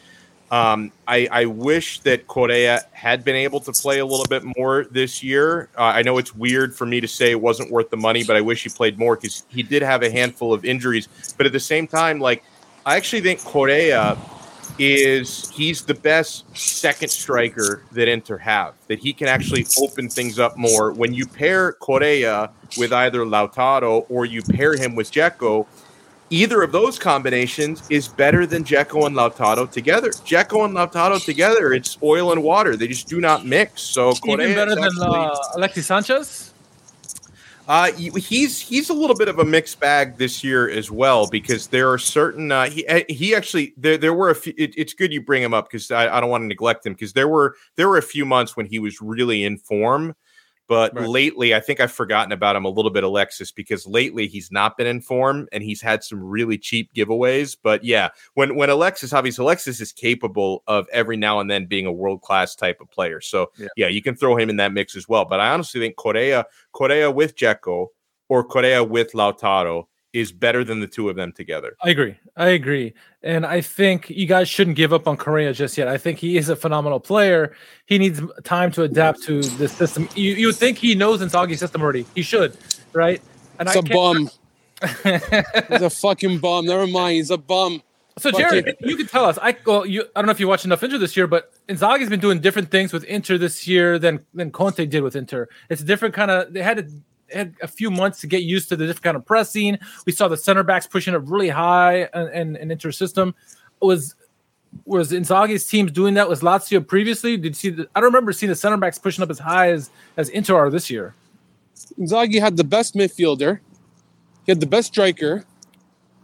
[0.53, 4.85] um, I, I wish that Correa had been able to play a little bit more
[4.91, 5.71] this year.
[5.79, 8.37] Uh, I know it's weird for me to say it wasn't worth the money, but
[8.37, 11.09] I wish he played more because he did have a handful of injuries.
[11.39, 12.45] But at the same time, like
[12.85, 14.19] I actually think Correa
[14.79, 18.75] is he's the best second striker that Inter have.
[18.89, 20.93] That he can actually open things up more.
[20.93, 25.67] When you pair Correa with either Lautaro or you pair him with Dzeko,
[26.31, 30.11] either of those combinations is better than Dzeko and Lautaro together.
[30.11, 32.77] Dzeko and Lautaro together, it's oil and water.
[32.77, 33.83] They just do not mix.
[33.83, 36.52] So Correa Even better than uh, Alexis Sanchez.
[37.73, 41.69] Uh, he's he's a little bit of a mixed bag this year as well because
[41.69, 44.53] there are certain uh, he uh, he actually there there were a few.
[44.59, 46.93] It, it's good you bring him up because I, I don't want to neglect him
[46.93, 50.15] because there were there were a few months when he was really in form,
[50.69, 51.09] but Right.
[51.09, 54.77] lately I think I've forgotten about him a little bit, Alexis, because lately he's not
[54.77, 57.57] been in form and he's had some really cheap giveaways.
[57.63, 61.87] But yeah, when when Alexis obviously Alexis is capable of every now and then being
[61.87, 63.69] a world class type of player, so Yeah.
[63.77, 65.25] yeah, you can throw him in that mix as well.
[65.25, 67.89] But I honestly think Correa Correa with Dzeko
[68.29, 71.75] or Correa with Lautaro is better than the two of them together.
[71.83, 72.17] I agree.
[72.37, 72.93] I agree.
[73.23, 75.89] And I think you guys shouldn't give up on Correa just yet.
[75.89, 77.55] I think he is a phenomenal player.
[77.87, 80.09] He needs time to adapt to the system.
[80.15, 82.05] You you think he knows Inzaghi's system already.
[82.15, 82.57] He should,
[82.93, 83.23] right?
[83.59, 84.31] And He's a bum.
[85.03, 86.67] He's a fucking bum.
[86.67, 87.17] Never mind.
[87.17, 87.83] He's a bum.
[88.19, 88.77] So Fuck Jerry, it.
[88.81, 89.39] you can tell us.
[89.41, 92.11] I well, you I don't know if you watched enough Inter this year, but Inzaghi's
[92.11, 95.49] been doing different things with Inter this year than than Conte did with Inter.
[95.71, 96.53] It's a different kind of.
[96.53, 99.25] They had to had a few months to get used to the different kind of
[99.25, 99.79] pressing.
[100.07, 103.35] We saw the center backs pushing it really high and and, and Inter system
[103.81, 104.15] was
[104.85, 107.37] was Inzaghi's teams doing that with Lazio previously?
[107.37, 107.71] Did you see?
[107.71, 110.57] The, I don't remember seeing the center backs pushing up as high as as Inter
[110.57, 111.15] are this year.
[111.99, 113.61] Inzaghi had the best midfielder,
[114.47, 115.45] he had the best striker,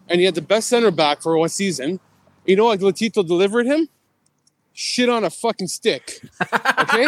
[0.08, 2.00] and he had the best center back for one season.
[2.46, 3.88] You know what Lotito delivered him?
[4.72, 6.20] Shit on a fucking stick.
[6.78, 7.06] Okay?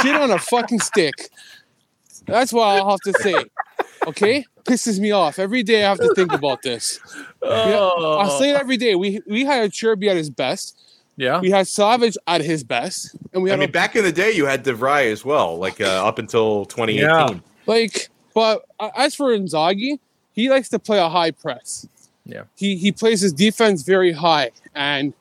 [0.00, 1.28] Shit on a fucking stick.
[2.30, 3.44] That's what I'll have to say.
[4.06, 4.44] Okay?
[4.64, 5.38] Pisses me off.
[5.38, 6.98] Every day I have to think about this.
[7.42, 8.94] I'll say it every day.
[8.94, 10.76] We we had Cherby at his best.
[11.16, 11.40] yeah.
[11.40, 13.14] We had Savić at his best.
[13.32, 15.58] And we I had mean, back in the day, you had de Vrij as well,
[15.58, 16.98] like uh, up until 2018.
[16.98, 17.40] Yeah.
[17.66, 19.98] Like, but uh, as for Inzaghi,
[20.32, 21.86] he likes to play a high press.
[22.24, 22.44] Yeah.
[22.56, 25.14] He he plays his defense very high, and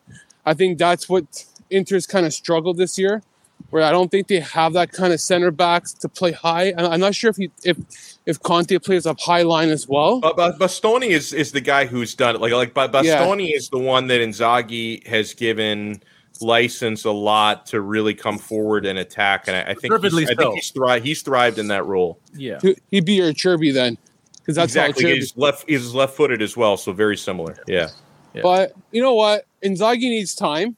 [0.45, 3.21] I think that's what Inter's kind of struggled this year.
[3.69, 6.81] Where I don't think they have that kind of center backs to play high, and
[6.81, 7.77] I'm not sure if he if
[8.25, 10.19] if Conte plays up high line as well.
[10.19, 12.41] But, but Bastoni is is the guy who's done it.
[12.41, 16.01] Like like but Bastoni is the one that Inzaghi has given
[16.41, 19.47] license a lot to really come forward and attack.
[19.47, 22.19] And I, I think he's, Deservedly I think he's thrived he's thrived in that role.
[22.33, 22.59] Yeah.
[22.61, 23.97] He- He'd be your Cherby then,
[24.39, 25.03] because that's exactly.
[25.05, 27.55] how He's left he's left footed as well, so very similar.
[27.67, 27.89] Yeah.
[28.33, 28.41] Yeah.
[28.41, 29.45] But you know what?
[29.63, 30.75] Inzaghi needs time.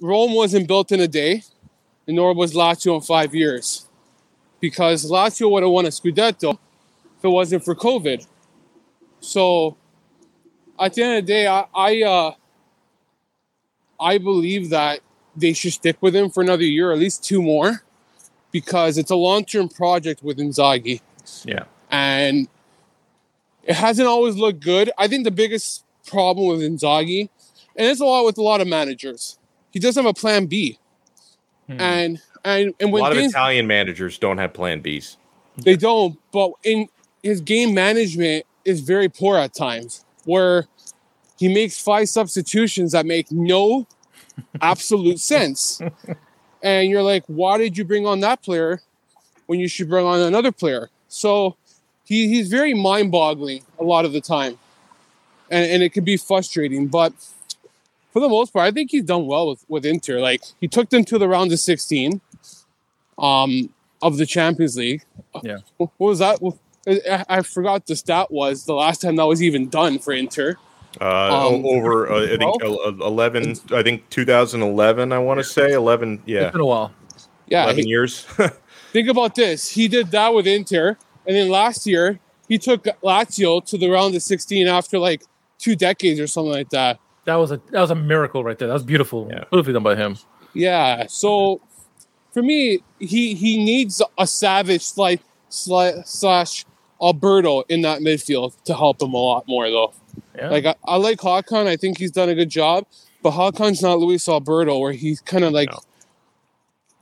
[0.00, 1.42] Rome wasn't built in a day,
[2.08, 3.86] and nor was Lazio in five years.
[4.60, 6.54] Because Lazio would have won a Scudetto
[7.18, 8.26] if it wasn't for COVID.
[9.20, 9.76] So
[10.80, 12.32] at the end of the day, I I, uh,
[14.00, 15.00] I believe that
[15.36, 17.82] they should stick with him for another year, at least two more,
[18.50, 21.00] because it's a long-term project with Inzaghi
[21.44, 21.64] Yeah.
[21.90, 22.48] and
[23.62, 24.90] it hasn't always looked good.
[24.98, 27.28] I think the biggest problem with Inzaghi,
[27.76, 29.38] and it's a lot with a lot of managers,
[29.70, 30.78] he doesn't have a plan B.
[31.68, 31.80] Hmm.
[31.80, 35.16] And and and A when lot of things, Italian managers don't have plan Bs.
[35.56, 36.88] they don't, but in
[37.22, 40.66] his game management is very poor at times, where
[41.38, 43.86] he makes five substitutions that make no
[44.60, 45.80] absolute sense.
[46.62, 48.80] And you're like, why did you bring on that player
[49.46, 50.90] when you should bring on another player?
[51.06, 51.56] So
[52.04, 54.58] he, he's very mind boggling a lot of the time.
[55.50, 56.88] And, and it can be frustrating.
[56.88, 57.12] But
[58.12, 60.20] for the most part, I think he's done well with, with Inter.
[60.20, 62.20] Like he took them to the round of 16
[63.18, 63.70] um,
[64.02, 65.02] of the Champions League.
[65.42, 65.58] Yeah.
[65.76, 66.38] What was that?
[66.86, 70.56] I, I forgot the stat was the last time that was even done for Inter.
[71.00, 73.54] Uh, Um, over uh, I think eleven.
[73.72, 75.12] I think 2011.
[75.12, 76.22] I want to say 11.
[76.26, 76.92] Yeah, It's been a while.
[77.46, 78.22] Yeah, 11 he- years.
[78.92, 79.68] think about this.
[79.70, 84.14] He did that with Inter, and then last year he took Lazio to the round
[84.14, 85.22] of 16 after like
[85.58, 86.98] two decades or something like that.
[87.28, 88.68] That was a that was a miracle right there.
[88.68, 89.28] That was beautiful.
[89.30, 89.44] Yeah.
[89.50, 90.16] Beautifully done by him.
[90.54, 91.04] Yeah.
[91.08, 91.60] So
[92.32, 96.64] for me, he he needs a Savić like sli- slash
[97.02, 99.92] Alberto in that midfield to help him a lot more though.
[100.36, 100.48] Yeah.
[100.48, 101.66] Like I, I like Hakan.
[101.66, 102.86] I think he's done a good job,
[103.22, 105.80] but Hakan's not Luis Alberto, where he's kind of like, No.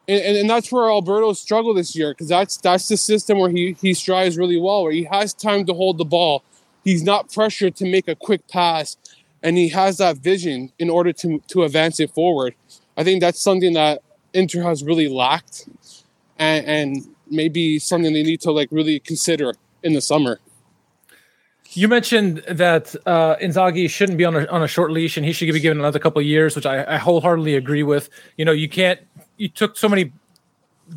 [0.08, 3.50] and, and, and that's where Alberto struggled this year because that's that's the system where
[3.50, 6.42] he he strives really well, where he has time to hold the ball,
[6.82, 8.96] he's not pressured to make a quick pass,
[9.46, 12.54] and he has that vision in order to to advance it forward.
[12.96, 14.02] I think that's something that
[14.34, 15.68] Inter has really lacked,
[16.36, 19.54] and, and maybe something they need to like really consider
[19.84, 20.40] in the summer.
[21.70, 25.32] You mentioned that uh, Inzaghi shouldn't be on a, on a short leash and he
[25.32, 28.08] should be given another couple of years, which I, I wholeheartedly agree with.
[28.36, 29.00] You know, you can't.
[29.36, 30.12] You took so many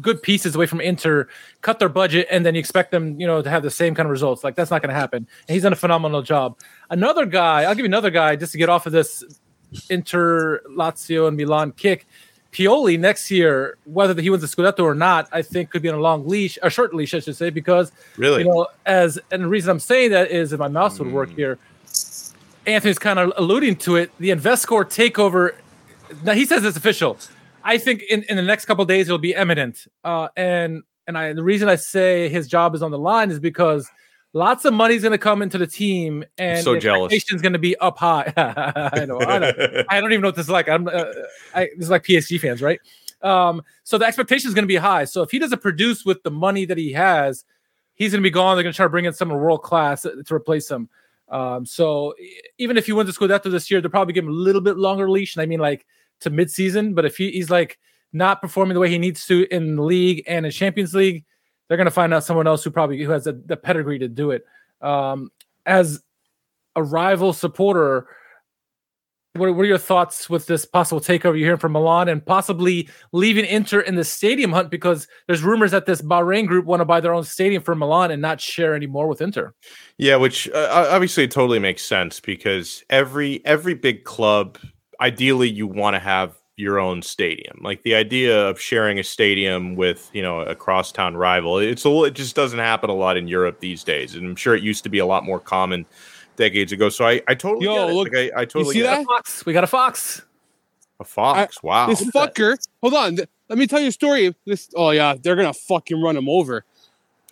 [0.02, 1.28] good pieces away from Inter,
[1.62, 4.06] cut their budget, and then you expect them, you know, to have the same kind
[4.06, 4.44] of results.
[4.44, 5.28] Like that's not going to happen.
[5.48, 6.58] And he's done a phenomenal job.
[6.90, 9.24] Another guy, I'll give you another guy just to get off of this
[9.90, 12.08] Inter, Lazio, and Milan kick.
[12.52, 15.96] Pioli next year, whether he wins the Scudetto or not, I think could be on
[15.96, 18.44] a long leash, a short leash, I should say, because really?
[18.44, 21.30] you know, as and the reason I'm saying that is if my mouse would work
[21.30, 21.36] hmm.
[21.36, 21.60] here.
[22.66, 24.12] Anthony's kind of alluding to it.
[24.20, 25.56] The Investcorp takeover.
[26.24, 27.18] Now he says it's official.
[27.70, 29.86] I think in, in the next couple of days it'll be imminent.
[30.04, 33.40] Uh, and and I the reason I say his job is on the line is
[33.40, 33.88] because
[34.34, 37.14] lots of money's going to come into the team, and so jealous.
[37.14, 38.34] expectation's going to be up high.
[38.38, 39.22] I know.
[39.22, 39.84] I know.
[39.90, 40.68] I don't even know what this is like.
[40.68, 40.88] I'm.
[40.88, 41.06] Uh,
[41.54, 42.80] I, this is like PSG fans, right?
[43.22, 45.06] Um, so the expectation is going to be high.
[45.06, 47.46] So if he doesn't produce with the money that he has,
[47.94, 48.56] he's going to be gone.
[48.58, 50.90] They're going to try to bring in someone world class to replace him.
[51.28, 52.16] Um, so
[52.58, 54.78] even if he wins the Scudetto this year, they'll probably give him a little bit
[54.78, 55.36] longer leash.
[55.36, 55.86] And I mean, like
[56.22, 56.94] to mid-season.
[56.94, 57.80] But if he, he's like
[58.14, 61.26] not performing the way he needs to in the league and in Champions League,
[61.68, 64.08] they're going to find out someone else who probably who has the, the pedigree to
[64.08, 64.46] do it.
[64.82, 65.32] Um,
[65.66, 66.02] as
[66.76, 68.08] a rival supporter,
[69.34, 72.90] what, what are your thoughts with this possible takeover you're hearing from Milan and possibly
[73.12, 76.86] leaving Inter in the stadium hunt because there's rumors that this Bahrain group want to
[76.86, 79.54] buy their own stadium for Milan and not share anymore with Inter.
[79.98, 84.58] Yeah, which uh, obviously totally makes sense because every every big club,
[85.02, 87.60] ideally, you want to have your own stadium.
[87.64, 92.04] Like the idea of sharing a stadium with you know a crosstown rival, it's a,
[92.04, 94.84] it just doesn't happen a lot in Europe these days, and I'm sure it used
[94.84, 95.86] to be a lot more common
[96.36, 96.90] decades ago.
[96.90, 97.94] So I I totally Yo, get it.
[97.94, 99.02] look, Like, I, I totally see get that?
[99.02, 99.06] it.
[99.08, 100.22] Fox, we got a Fox.
[101.00, 101.64] a fox.
[101.64, 102.58] wow, This fucker.
[102.82, 103.16] Hold on.
[103.16, 104.36] th- Let me tell you a story.
[104.46, 104.70] This.
[104.76, 106.66] Oh yeah, they're gonna fucking run him over.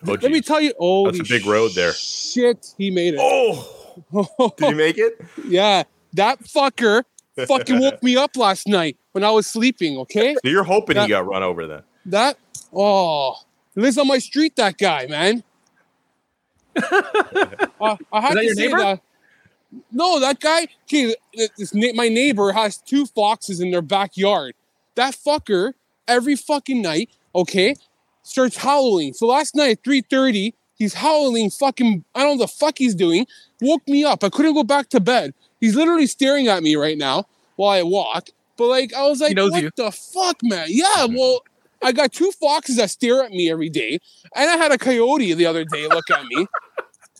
[0.06, 0.72] Oh, Let me tell you.
[0.80, 1.92] Oh, That's a big road there.
[1.92, 3.20] Shit, he made it.
[3.20, 5.20] Oh, did he make it?
[5.46, 5.82] yeah,
[6.14, 7.02] that fucker
[7.46, 9.98] fucking woke me up last night when I was sleeping.
[9.98, 11.82] Okay, So you're hoping That- he got run over then?
[12.06, 12.36] that.
[12.74, 13.34] Oh,
[13.74, 14.56] he lives on my street.
[14.56, 15.42] That guy, man.
[16.76, 16.82] uh,
[18.12, 18.78] I have that to your say neighbor?
[18.78, 19.00] that.
[19.92, 20.66] No, that guy.
[20.84, 21.14] Okay,
[21.56, 24.54] this my neighbor has two foxes in their backyard.
[24.94, 25.72] That fucker
[26.06, 27.10] every fucking night.
[27.34, 27.74] Okay,
[28.22, 29.12] starts howling.
[29.14, 31.50] So last night at three thirty, he's howling.
[31.50, 33.26] Fucking, I don't know the fuck he's doing.
[33.60, 34.24] Woke me up.
[34.24, 35.34] I couldn't go back to bed.
[35.60, 38.28] He's literally staring at me right now while I walk.
[38.56, 39.70] But like, I was like, what you.
[39.76, 40.66] the fuck, man?
[40.70, 41.40] Yeah, well.
[41.80, 44.00] I got two foxes that stare at me every day,
[44.34, 46.44] and I had a coyote the other day look at me.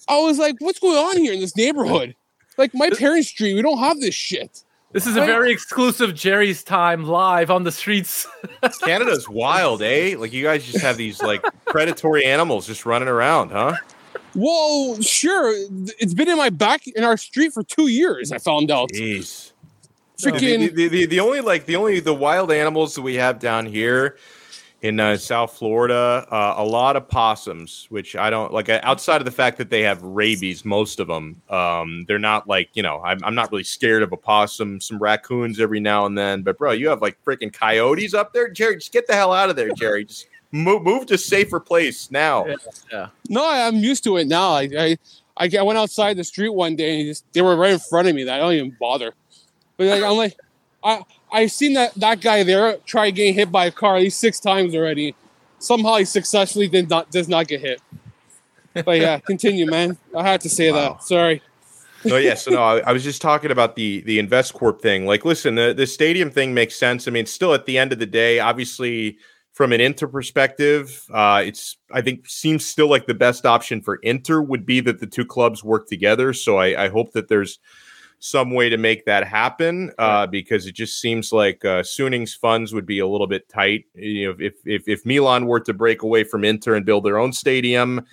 [0.08, 2.16] I was like, "What's going on here in this neighborhood?"
[2.56, 4.64] Like my parents' street, we don't have this shit.
[4.92, 8.26] This is a very exclusive Jerry's time live on the streets.
[8.82, 10.16] Canada's wild, eh?
[10.18, 13.74] Like you guys just have these like predatory animals just running around, huh?
[14.34, 15.52] Whoa, sure,
[15.98, 18.30] it's been in my back in our street for two years.
[18.32, 18.90] I found out.
[18.92, 19.52] Jeez.
[20.20, 23.38] Freaking The, the, the, the only like the only the wild animals that we have
[23.38, 24.16] down here
[24.80, 28.68] in uh, South Florida, uh, a lot of possums, which I don't like.
[28.68, 32.46] uh, Outside of the fact that they have rabies, most of them, um, they're not
[32.48, 33.00] like you know.
[33.04, 34.80] I'm, I'm not really scared of a possum.
[34.80, 38.48] Some raccoons every now and then, but bro, you have like freaking coyotes up there,
[38.48, 38.76] Jerry.
[38.76, 40.04] Just get the hell out of there, Jerry.
[40.04, 42.46] Just move move to safer place now.
[42.92, 43.08] Yeah.
[43.28, 44.50] no, I'm used to it now.
[44.52, 44.98] I, I
[45.36, 48.08] I I went outside the street one day and just they were right in front
[48.08, 48.24] of me.
[48.24, 49.12] That I don't even bother.
[49.76, 50.36] But like I'm like,
[50.82, 54.20] I I've seen that that guy there try getting hit by a car at least
[54.20, 55.14] six times already.
[55.58, 57.80] Somehow he successfully did not does not get hit.
[58.74, 59.96] But yeah, continue, man.
[60.16, 60.94] I had to say Wow.
[60.94, 61.02] that.
[61.02, 61.42] Sorry.
[62.04, 62.34] no, yeah.
[62.34, 65.04] So no, I, I was just talking about the the InvestCorp thing.
[65.06, 67.06] Like, listen, the the stadium thing makes sense.
[67.08, 69.18] I mean, still at the end of the day, obviously,
[69.58, 73.96] from an Inter perspective, uh, it's I think seems still like the best option for
[74.04, 76.32] Inter would be that the two clubs work together.
[76.32, 77.58] So I, I hope that there's
[78.20, 82.72] some way to make that happen uh, because it just seems like uh, Suning's funds
[82.72, 83.86] would be a little bit tight.
[83.94, 87.18] You know, if if if Milan were to break away from Inter and build their
[87.18, 88.06] own stadium,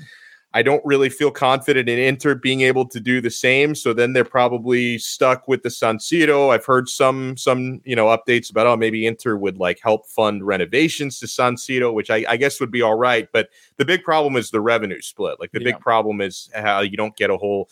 [0.56, 3.76] I don't really feel confident in Inter being able to do the same.
[3.76, 6.53] So then they're probably stuck with the San Siro.
[6.53, 10.47] I've heard some some you know updates about oh maybe Inter would like help fund
[10.47, 13.28] renovations to San Siro, which I, I guess would be all right.
[13.34, 15.41] But the big problem is the revenue split.
[15.41, 15.74] Like the yeah.
[15.74, 17.70] big problem is how you don't get a whole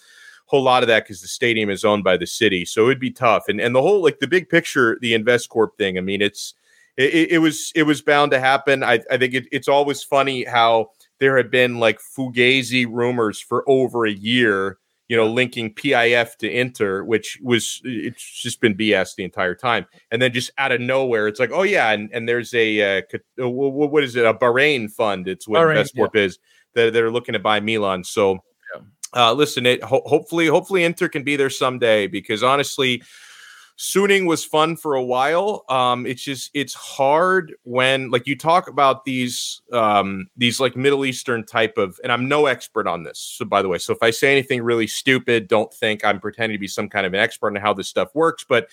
[0.48, 3.12] whole lot of that because the stadium is owned by the city, so it'd be
[3.12, 3.46] tough.
[3.48, 5.98] And and the whole like the big picture, the Investcorp thing.
[5.98, 6.54] I mean, it's
[6.98, 8.84] it, it was it was bound to happen.
[8.84, 10.90] I I think it, it's always funny how
[11.24, 16.52] there had been like fugazi rumors for over a year, you know, linking PIF to
[16.52, 19.86] Inter, which was it's just been BS the entire time.
[20.12, 23.02] And then just out of nowhere, it's like, oh yeah, and, and there's a uh,
[23.42, 25.30] uh what is it, a Bahrain fund?
[25.30, 26.24] It's what Bahrain, Investcorp yeah.
[26.24, 26.40] is
[26.76, 28.04] that they're looking to buy Milan.
[28.04, 28.40] So
[29.16, 33.02] uh, listen, it ho- hopefully, hopefully Inter can be there someday because honestly,
[33.78, 35.66] Suning was fun for a while.
[35.68, 41.06] Um, it's just it's hard when like you talk about these um, these like Middle
[41.06, 43.20] Eastern type of, and I'm no expert on this.
[43.20, 46.56] So by the way, so if I say anything really stupid, don't think I'm pretending
[46.56, 48.46] to be some kind of an expert on how this stuff works.
[48.48, 48.70] But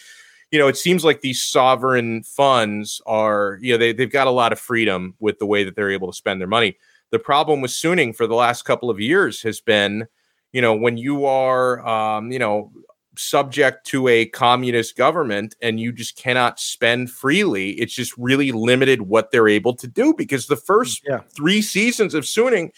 [0.50, 4.32] you know, it seems like these sovereign funds are, you know, they, they've got a
[4.32, 6.76] lot of freedom with the way that they're able to spend their money.
[7.10, 10.08] The problem with Suning for the last couple of years has been
[10.52, 12.72] you know, when you are, um, you know,
[13.16, 19.02] subject to a communist government and you just cannot spend freely, it's just really limited
[19.02, 21.20] what they're able to do because the first yeah.
[21.34, 22.70] three seasons of Suning,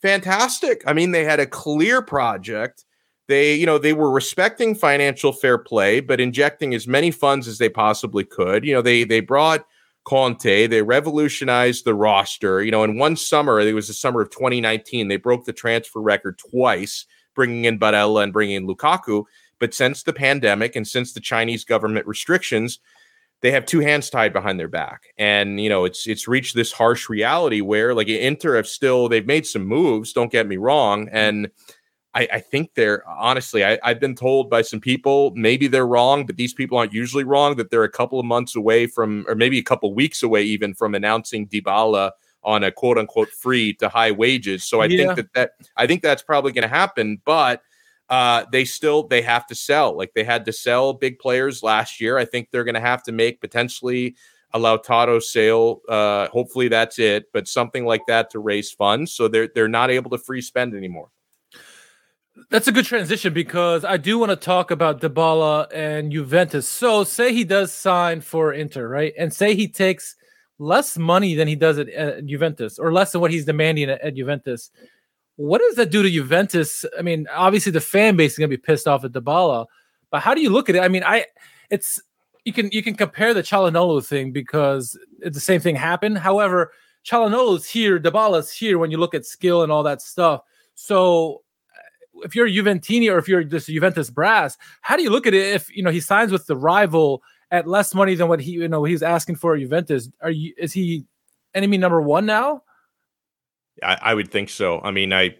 [0.00, 0.82] fantastic.
[0.86, 2.84] I mean, they had a clear project.
[3.28, 7.58] They, you know, they were respecting financial fair play, but injecting as many funds as
[7.58, 8.64] they possibly could.
[8.64, 9.64] You know, they they brought
[10.04, 10.66] Conte.
[10.66, 12.62] They revolutionized the roster.
[12.62, 16.00] You know, in one summer, it was the summer of 2019, they broke the transfer
[16.00, 19.24] record twice, bringing in Barella and bringing in Lukaku.
[19.62, 22.80] But since the pandemic and since the Chinese government restrictions,
[23.42, 25.02] they have two hands tied behind their back.
[25.16, 29.24] And, you know, it's it's reached this harsh reality where like Inter have still they've
[29.24, 31.08] made some moves, don't get me wrong.
[31.12, 31.48] And
[32.12, 36.26] I, I think they're honestly, I, I've been told by some people, maybe they're wrong,
[36.26, 39.36] but these people aren't usually wrong, that they're a couple of months away from, or
[39.36, 42.10] maybe a couple of weeks away even from announcing Dybala
[42.42, 44.64] on a quote unquote free to high wages.
[44.64, 45.14] So I yeah.
[45.14, 47.62] think that, that I think that's probably going to happen, but
[48.12, 49.96] uh, they still they have to sell.
[49.96, 52.18] Like they had to sell big players last year.
[52.18, 54.16] I think they're going to have to make potentially
[54.52, 55.80] a Lautaro sale.
[55.88, 59.14] Uh, hopefully that's it, but something like that to raise funds.
[59.14, 61.08] So they're they're not able to free spend anymore.
[62.50, 66.68] That's a good transition because I do want to talk about Dybala and Juventus.
[66.68, 69.14] So, say he does sign for Inter, right?
[69.18, 70.16] And say he takes
[70.58, 74.02] less money than he does at, at Juventus or less than what he's demanding at,
[74.02, 74.70] at, Juventus.
[75.36, 76.84] What does that do to Juventus?
[76.98, 79.66] I mean, obviously the fan base is going to be pissed off at Dybala,
[80.10, 80.82] but how do you look at it?
[80.82, 81.26] I mean, I
[81.70, 82.00] it's
[82.44, 86.18] you can you can compare the Calhanoglu thing because the same thing happened.
[86.18, 86.72] However,
[87.04, 90.42] Calhanoglu's here, Dybala's here when you look at skill and all that stuff.
[90.74, 91.42] So
[91.76, 95.34] uh, if you're Juventini or if you're just Juventus brass, how do you look at
[95.34, 98.52] it if you know he signs with the rival at less money than what he
[98.52, 100.10] you know he's asking for Juventus?
[100.20, 101.06] Are you is he
[101.54, 102.62] enemy number one now?
[103.82, 104.80] I, I would think so.
[104.82, 105.36] I mean, I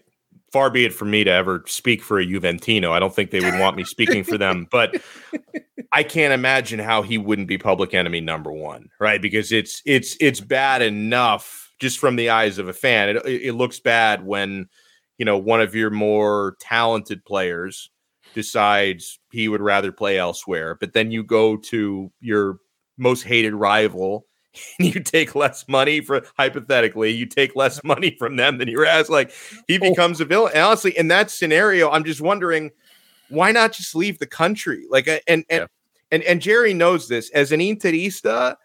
[0.51, 2.91] far be it from me to ever speak for a Juventino.
[2.91, 5.01] I don't think they would want me speaking for them, but
[5.91, 9.21] I can't imagine how he wouldn't be public enemy number one, right?
[9.21, 13.09] Because it's it's it's bad enough just from the eyes of a fan.
[13.09, 14.67] It it looks bad when
[15.17, 17.89] you know, one of your more talented players
[18.33, 22.57] decides he would rather play elsewhere, but then you go to your
[22.97, 24.25] most hated rival
[24.79, 29.09] you take less money for hypothetically, you take less money from them than you asked.
[29.09, 29.31] Like
[29.67, 29.89] he oh.
[29.89, 30.51] becomes a villain.
[30.53, 32.71] And honestly, in that scenario, I'm just wondering
[33.29, 34.85] why not just leave the country?
[34.89, 35.65] Like, and and yeah.
[36.11, 38.55] and, and Jerry knows this as an Interista.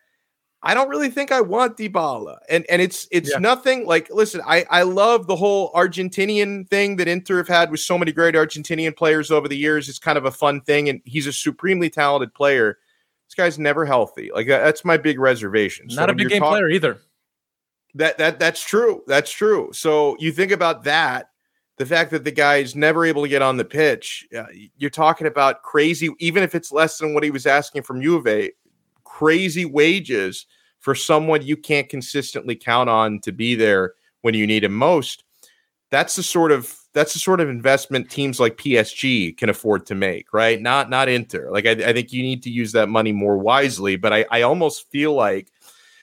[0.61, 2.39] I don't really think I want Dybala.
[2.49, 3.39] And and it's it's yeah.
[3.39, 7.80] nothing like listen, I I love the whole Argentinian thing that Inter have had with
[7.80, 9.89] so many great Argentinian players over the years.
[9.89, 12.78] It's kind of a fun thing and he's a supremely talented player.
[13.29, 14.31] This guy's never healthy.
[14.33, 15.91] Like that's my big reservation.
[15.91, 16.99] So Not a big game talk- player either.
[17.95, 19.03] That that that's true.
[19.07, 19.70] That's true.
[19.72, 21.31] So you think about that,
[21.76, 24.26] the fact that the guy is never able to get on the pitch.
[24.37, 24.45] Uh,
[24.76, 28.51] you're talking about crazy even if it's less than what he was asking from Juve
[29.05, 30.47] crazy wages
[30.81, 35.24] for someone you can't consistently count on to be there when you need him most.
[35.91, 39.94] That's the sort of that's the sort of investment teams like PSG can afford to
[39.94, 40.61] make, right?
[40.61, 41.49] Not not Inter.
[41.53, 43.96] Like I, I think you need to use that money more wisely.
[43.96, 45.53] But I, I almost feel like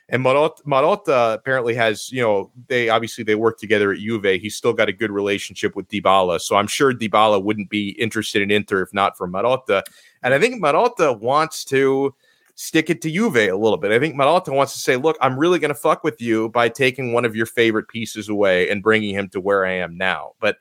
[0.07, 4.39] And Marotta, Marotta apparently has, you know, they obviously they work together at Juve.
[4.39, 8.41] He's still got a good relationship with Dybala, so I'm sure Dybala wouldn't be interested
[8.41, 9.81] in Inter if not for Marotta.
[10.23, 12.13] And I think Marotta wants to
[12.55, 13.91] stick it to Juve a little bit.
[13.91, 16.69] I think Marotta wants to say, look, I'm really going to fuck with you by
[16.69, 20.33] taking one of your favorite pieces away and bringing him to where I am now.
[20.39, 20.57] But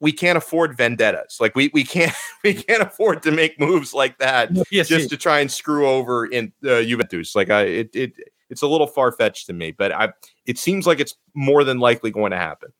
[0.00, 1.38] we can't afford vendettas.
[1.40, 5.16] Like we we can't we can't afford to make moves like that yes, just to
[5.16, 7.34] try and screw over in uh, Juventus.
[7.34, 8.12] Like I it it
[8.48, 10.12] it's a little far fetched to me, but I
[10.46, 12.72] it seems like it's more than likely going to happen.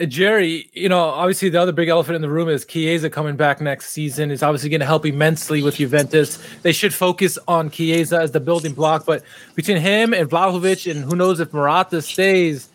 [0.00, 3.36] Uh, Jerry, you know, obviously the other big elephant in the room is Chiesa coming
[3.36, 6.38] back next season is obviously going to help immensely with Juventus.
[6.62, 9.22] They should focus on Chiesa as the building block, but
[9.54, 12.69] between him and Vlahovic, and who knows if Morata stays,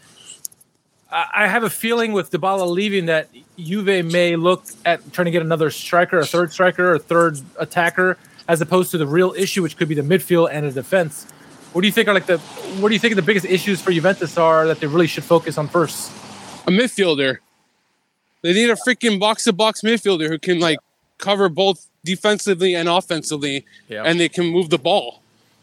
[1.16, 5.41] I have a feeling with Dybala leaving that Juve may look at trying to get
[5.41, 8.18] another striker, a third striker, a third attacker,
[8.49, 11.26] as opposed to the real issue, which could be the midfield and the defense.
[11.72, 12.38] What do you think are like the
[12.80, 15.57] what do you think the biggest issues for Juventus are that they really should focus
[15.57, 16.11] on first?
[16.68, 17.38] A midfielder.
[18.41, 20.80] They need a freaking box to box midfielder who can like
[21.18, 24.03] cover both defensively and offensively, yeah.
[24.03, 25.22] and they can move the ball.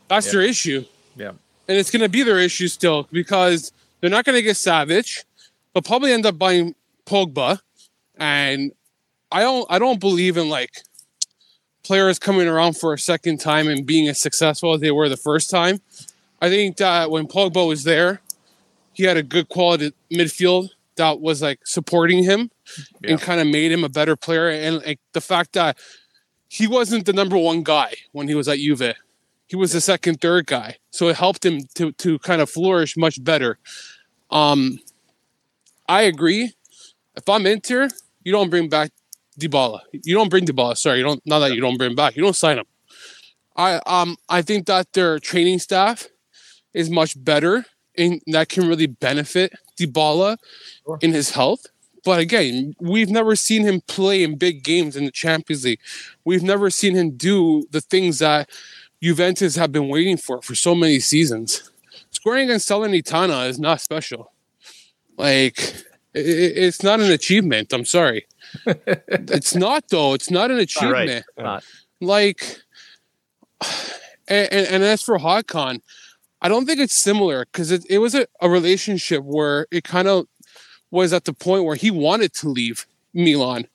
[0.09, 0.33] That's yeah.
[0.33, 0.85] their issue.
[1.17, 1.29] Yeah,
[1.69, 5.25] and it's going to be their issue still because they're not going to get Savić.
[5.73, 6.75] They'll probably end up buying
[7.07, 7.61] Pogba,
[8.17, 8.73] and
[9.31, 10.83] I don't I don't believe in like
[11.83, 15.17] players coming around for a second time and being as successful as they were the
[15.17, 15.81] first time.
[16.41, 18.21] I think that when Pogba was there,
[18.93, 22.51] he had a good quality midfield that was like supporting him
[23.01, 23.13] yeah.
[23.13, 24.49] and kind of made him a better player.
[24.49, 25.79] And like the fact that
[26.49, 28.95] he wasn't the number one guy when he was at Juve,
[29.47, 30.77] he was the second, third guy.
[30.91, 33.59] So it helped him to to kind of flourish much better.
[34.31, 34.79] Um,
[35.89, 36.53] I agree.
[37.15, 37.89] If I'm Inter,
[38.25, 38.91] you don't bring back
[39.39, 39.81] Dybala.
[39.93, 40.77] You don't bring Dybala.
[40.77, 41.25] Sorry, you don't.
[41.27, 42.17] Not that you don't bring back.
[42.17, 42.67] You don't sign him.
[43.57, 46.09] I um I think that their training staff
[46.73, 47.67] is much better
[47.97, 50.39] and that can really benefit Dybala
[50.87, 50.99] sure.
[51.03, 51.67] in his health.
[52.05, 55.81] But again, we've never seen him play in big games in the Champions League.
[56.25, 58.51] We've never seen him do the things that
[59.03, 61.71] Juventus have been waiting for for so many seasons.
[62.11, 64.33] Scoring against Salernitana is not special.
[65.17, 65.59] Like
[66.15, 67.73] it, it's not an achievement.
[67.73, 68.27] I'm sorry.
[68.67, 70.15] it's not though.
[70.15, 71.25] It's not an achievement.
[71.37, 71.45] Right.
[71.45, 71.65] Not.
[72.01, 72.61] Like,
[74.29, 75.81] and, and, and as for Hakan,
[76.41, 80.09] I don't think it's similar because it, it was a, a relationship where it kind
[80.09, 80.27] of
[80.91, 83.67] was at the point where he wanted to leave Milan.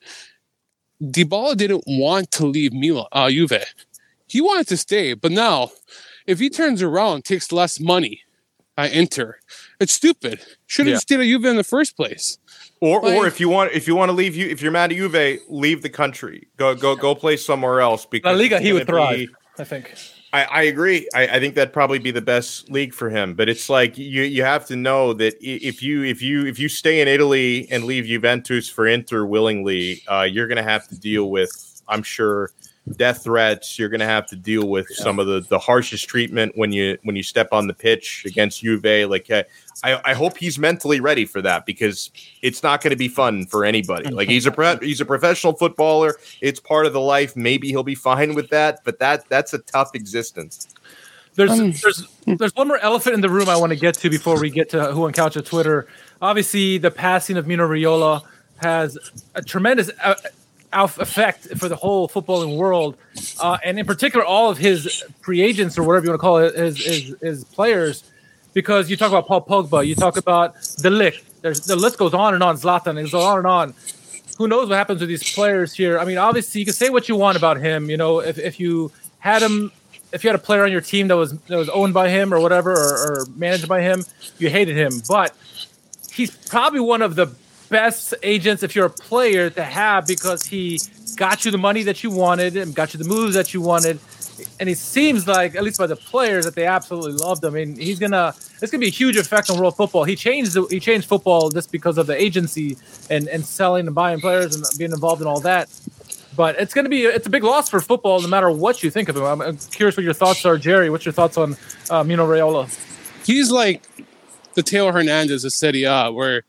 [1.02, 3.64] Dybala didn't want to leave Milan, uh, Juve.
[4.26, 5.70] He wanted to stay, but now,
[6.26, 8.22] if he turns around, takes less money,
[8.76, 9.40] I enter.
[9.80, 10.40] It's stupid.
[10.66, 10.98] Should have yeah.
[10.98, 12.38] stayed at Juve in the first place.
[12.80, 14.92] Or, like, or if you want, if you want to leave, you if you're mad
[14.92, 16.48] at Juve, leave the country.
[16.56, 18.04] Go, go, go play somewhere else.
[18.04, 19.16] Because La Liga, he would thrive.
[19.16, 19.94] Be, I think.
[20.32, 21.08] I, I agree.
[21.14, 23.34] I, I, think that'd probably be the best league for him.
[23.34, 26.68] But it's like you you have to know that if you if you if you
[26.68, 30.98] stay in Italy and leave Juventus for Inter willingly, uh, you're going to have to
[30.98, 32.52] deal with, I'm sure,
[32.96, 33.78] death threats.
[33.78, 35.02] You're going to have to deal with yeah.
[35.04, 38.60] some of the the harshest treatment when you when you step on the pitch against
[38.60, 39.08] Juve.
[39.08, 39.44] Like uh,
[39.82, 42.10] I, I hope he's mentally ready for that because
[42.42, 44.10] it's not going to be fun for anybody.
[44.10, 46.16] Like he's a pre- he's a professional footballer.
[46.40, 47.36] It's part of the life.
[47.36, 50.68] Maybe he'll be fine with that, but that that's a tough existence.
[51.34, 54.10] There's um, there's there's one more elephant in the room I want to get to
[54.10, 55.86] before we get to who on couch at Twitter.
[56.20, 58.22] Obviously, the passing of Mino Raiola
[58.56, 58.98] has
[59.36, 60.16] a tremendous uh,
[60.72, 62.96] effect for the whole footballing world,
[63.40, 66.38] uh, and in particular, all of his free agents or whatever you want to call
[66.38, 68.04] it, his his, his players
[68.54, 71.22] because you talk about Paul Pogba, you talk about de Ligt.
[71.42, 72.56] There's the list goes on and on.
[72.56, 73.74] Zlatan, it goes on and on.
[74.36, 75.98] Who knows what happens with these players here?
[75.98, 77.88] I mean, obviously, you can say what you want about him.
[77.90, 78.90] You know, if, if you
[79.20, 79.70] had him,
[80.12, 82.34] if you had a player on your team that was that was owned by him
[82.34, 84.04] or whatever, or, or managed by him,
[84.38, 84.92] you hated him.
[85.08, 85.36] But
[86.12, 87.28] he's probably one of the
[87.68, 90.80] best agents if you're a player to have because he
[91.16, 93.98] got you the money that you wanted and got you the moves that you wanted
[94.60, 97.54] and it seems like at least by the players that they absolutely loved him.
[97.54, 100.04] I mean, he's gonna it's gonna be a huge effect on world football.
[100.04, 102.76] He changed the, he changed football just because of the agency
[103.10, 105.68] and and selling and buying players and being involved in all that.
[106.36, 109.08] But it's gonna be it's a big loss for football, no matter what you think
[109.08, 109.24] of him.
[109.24, 110.90] I'm, curious what your thoughts are, Jerry.
[110.90, 111.56] What's your thoughts on
[111.90, 112.68] uh, Mino Raiola?
[113.26, 113.82] He's like
[114.54, 116.44] the Taylor Hernandez of Serie A, where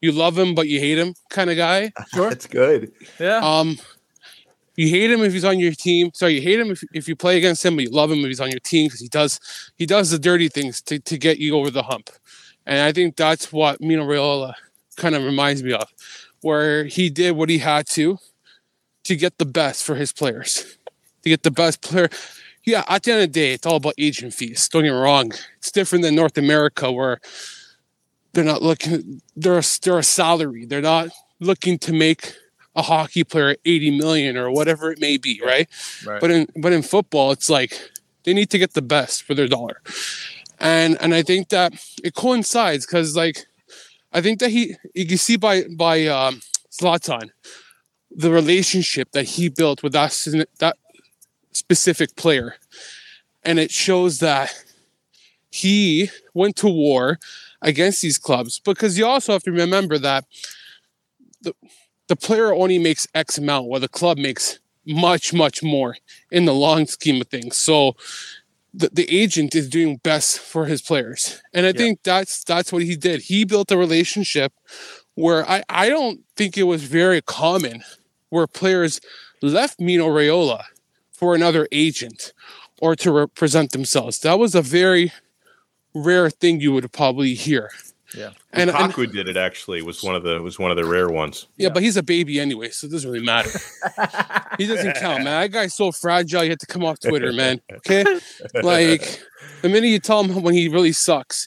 [0.00, 1.92] you love him but you hate him kind of guy.
[2.14, 2.92] Sure, that's good.
[3.18, 3.38] Yeah.
[3.38, 3.78] Um,
[4.76, 6.12] you hate him if he's on your team.
[6.14, 8.26] Sorry, you hate him if, if you play against him, but you love him if
[8.26, 9.40] he's on your team because he does
[9.76, 12.10] he does the dirty things to, to get you over the hump.
[12.64, 14.54] And I think that's what Mino Raiola
[14.96, 15.88] kind of reminds me of,
[16.42, 18.18] where he did what he had to
[19.04, 20.76] to get the best for his players,
[21.22, 22.08] to get the best player.
[22.64, 24.68] yeah, at the end of the day, it's all about agent fees.
[24.68, 25.32] Don't get me wrong.
[25.56, 27.18] It's different than North America where
[28.32, 30.64] they're not looking they're a, they're a salary.
[30.64, 31.10] They're not
[31.40, 32.34] looking to make
[32.76, 35.68] a hockey player 80 million or whatever it may be, right?
[36.06, 36.20] Right.
[36.20, 37.90] But in but in football, it's like
[38.24, 39.80] they need to get the best for their dollar.
[40.60, 41.72] And and I think that
[42.04, 43.46] it coincides because like
[44.12, 47.30] I think that he you can see by by um Zlatan
[48.10, 50.12] the relationship that he built with that
[50.58, 50.76] that
[51.52, 52.56] specific player.
[53.42, 54.52] And it shows that
[55.50, 57.18] he went to war
[57.62, 60.24] against these clubs because you also have to remember that
[61.42, 61.54] the
[62.08, 65.96] the player only makes X amount while the club makes much, much more
[66.30, 67.56] in the long scheme of things.
[67.56, 67.94] So
[68.72, 71.42] the, the agent is doing best for his players.
[71.52, 73.22] And I think that's that's what he did.
[73.22, 74.52] He built a relationship
[75.14, 77.82] where I, I don't think it was very common
[78.30, 79.00] where players
[79.42, 80.64] left Mino Raiola
[81.12, 82.32] for another agent
[82.80, 84.20] or to represent themselves.
[84.20, 85.12] That was a very
[86.02, 87.70] rare thing you would probably hear.
[88.14, 88.30] Yeah.
[88.52, 91.10] And, and Kaku did it actually was one of the was one of the rare
[91.10, 91.46] ones.
[91.56, 93.50] yeah, but he's a baby anyway, so it doesn't really matter.
[94.56, 95.42] he doesn't count, man.
[95.42, 96.42] That guy's so fragile.
[96.42, 97.60] You have to come off Twitter, man.
[97.70, 98.04] Okay,
[98.62, 99.22] like
[99.60, 101.46] the minute you tell him when he really sucks,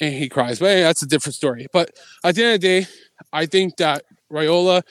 [0.00, 1.68] and he cries, but hey, that's a different story.
[1.72, 1.90] But
[2.24, 2.86] at the end of the day,
[3.32, 4.82] I think that Raiola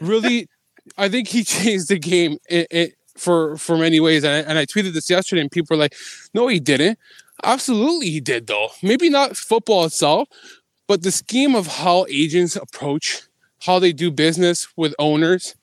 [0.00, 0.48] really,
[0.96, 4.24] I think he changed the game it, it, for for many ways.
[4.24, 5.94] And I, and I tweeted this yesterday, and people were like,
[6.32, 6.98] "No, he didn't."
[7.42, 8.68] Absolutely, he did though.
[8.82, 10.28] Maybe not football itself,
[10.86, 13.22] but the scheme of how agents approach
[13.62, 15.54] how they do business with owners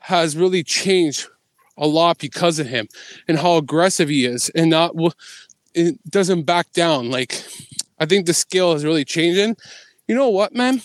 [0.00, 1.28] has really changed
[1.76, 2.88] a lot because of him
[3.28, 4.94] and how aggressive he is and not
[5.74, 7.10] it doesn't back down.
[7.10, 7.42] Like
[7.98, 9.56] i think the scale is really changing.
[10.08, 10.82] You know what man?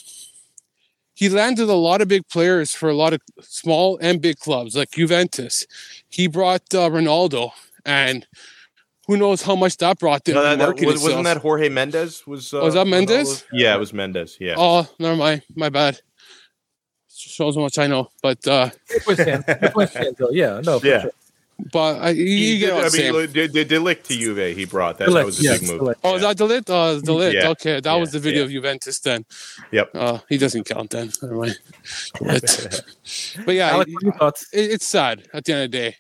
[1.16, 4.76] He landed a lot of big players for a lot of small and big clubs
[4.76, 5.66] like juventus.
[6.10, 7.52] He brought uh, ronaldo
[7.86, 8.28] and
[9.08, 12.26] who knows how much that brought them No, that, that, was, wasn't that Jorge Mendes?
[12.28, 13.46] Was uh, Was that Ronaldo's- Mendes?
[13.54, 14.38] Yeah, it was Mendes.
[14.40, 14.56] Yeah.
[14.58, 16.00] oh never mind my bad
[17.18, 18.70] shows how much i know but uh
[20.32, 21.02] yeah, no, for Yeah.
[21.04, 21.12] sure.
[21.72, 23.14] but I, you, He get did- what I I'm saying.
[23.14, 24.98] mean, the, the Delict to Juve he brought.
[24.98, 25.80] That, that was a yes, big move.
[25.80, 26.00] Delict.
[26.04, 26.70] Oh, is that Delit?
[26.70, 27.34] Uh, Delit.
[27.34, 27.50] Yeah.
[27.52, 28.46] Okay, that was the video yeah.
[28.48, 29.26] of Juventus then.
[29.72, 29.92] Yep.
[29.96, 31.12] Uh, he doesn't count then.
[31.22, 31.58] Never mind.
[32.20, 32.82] But,
[33.46, 34.48] but yeah, Alex, it, what are your thoughts?
[34.52, 35.96] it's sad at the end of the day.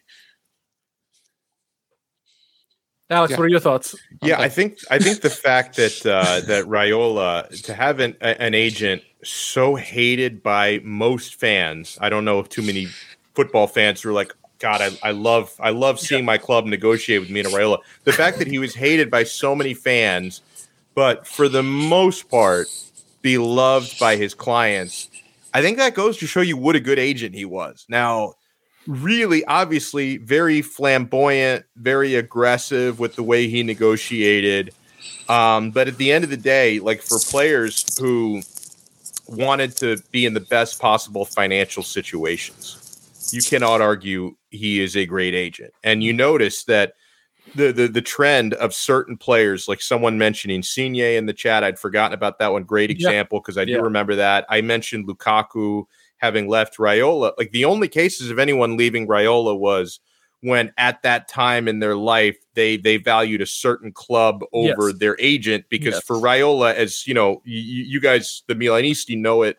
[3.09, 3.37] Alex, Yeah.
[3.37, 3.95] what are your thoughts?
[4.21, 4.39] Yeah.
[4.39, 9.03] I think I think the fact that uh, that Raiola to have an, an agent
[9.23, 11.97] so hated by most fans.
[12.01, 12.87] I don't know if too many
[13.33, 17.19] football fans who are like, God, I, I love I love seeing my club negotiate
[17.21, 17.79] with Mino Raiola.
[18.05, 20.41] The fact that he was hated by so many fans,
[20.95, 22.67] but for the most part,
[23.21, 25.09] beloved by his clients.
[25.53, 27.85] I think that goes to show you what a good agent he was.
[27.87, 28.33] Now,
[28.87, 34.73] really obviously very flamboyant, very aggressive with the way he negotiated.
[35.27, 38.41] Um, but at the end of the day, like for players who
[39.27, 45.05] wanted to be in the best possible financial situations, you cannot argue he is a
[45.05, 45.73] great agent.
[45.83, 46.93] And you notice that
[47.55, 51.79] the the, the trend of certain players, like someone mentioning Signe in the chat, I'd
[51.79, 52.63] forgotten about that one.
[52.63, 53.79] Great example because I do Yeah.
[53.79, 54.45] remember that.
[54.49, 55.85] I mentioned Lukaku
[56.25, 57.33] having left Raiola.
[57.37, 59.99] Like the only cases of anyone leaving Raiola was
[60.41, 64.97] when at that time in their life they they valued a certain club over Yes.
[64.99, 66.03] their agent because Yes.
[66.03, 69.57] for Raiola, as you know, you, you guys the Milanisti know it.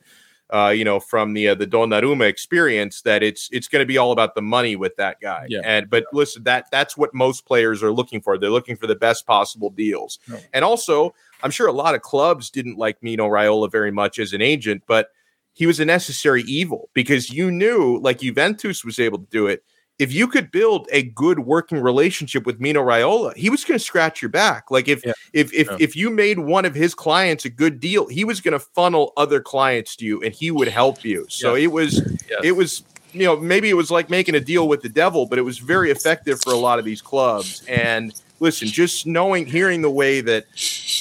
[0.49, 3.99] Uh, you know, from the uh, the Donnarumma experience, that it's it's going to be
[3.99, 5.45] all about the money with that guy.
[5.49, 5.59] Yeah.
[5.65, 8.39] And but listen, that that's what most players are looking for.
[8.39, 10.21] They're looking for the best possible deals.
[10.29, 10.39] No.
[10.55, 11.13] And also,
[11.43, 14.85] I'm sure a lot of clubs didn't like Mino Raiola very much as an agent,
[14.87, 15.09] but
[15.57, 19.65] he was a necessary evil because you knew, like Juventus was able to do it.
[19.99, 23.83] If you could build a good working relationship with Mino Raiola, he was going to
[23.85, 24.71] scratch your back.
[24.71, 25.15] Like if Yeah.
[25.33, 25.77] if if Yeah.
[25.81, 29.15] if you made one of his clients a good deal, he was going to funnel
[29.17, 31.25] other clients to you, and he would help you.
[31.31, 32.03] So it was
[32.45, 32.83] it was
[33.15, 35.57] you know maybe it was like making a deal with the devil, but it was
[35.57, 37.63] very effective for a lot of these clubs.
[37.67, 40.47] And listen, just knowing, hearing the way that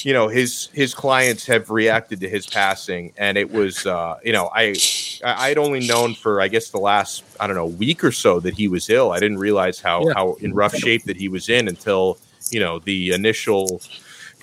[0.05, 4.31] you know his his clients have reacted to his passing, and it was uh, you
[4.33, 4.75] know I
[5.23, 8.39] I- I'd only known for I guess the last I don't know week or so
[8.41, 9.11] that he was ill.
[9.11, 10.13] I didn't realize how Yeah.
[10.13, 12.17] how in rough shape that he was in until
[12.51, 13.81] you know the initial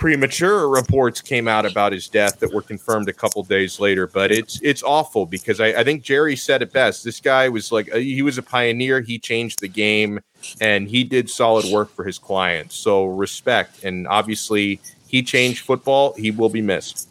[0.03, 4.33] premature reports came out about his death that were confirmed a couple days later but
[4.33, 7.89] it's it's awful because I, I think jerry said it best this guy was like
[7.95, 10.19] uh, he was a pioneer he changed the game
[10.61, 16.15] and he did solid work for his clients so respect and obviously he changed football
[16.15, 17.09] he will be missed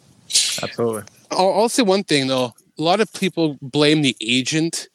[0.62, 1.04] Absolutely.
[1.30, 2.52] I'll, I'll say one thing though.
[2.78, 4.88] A lot of people blame the agent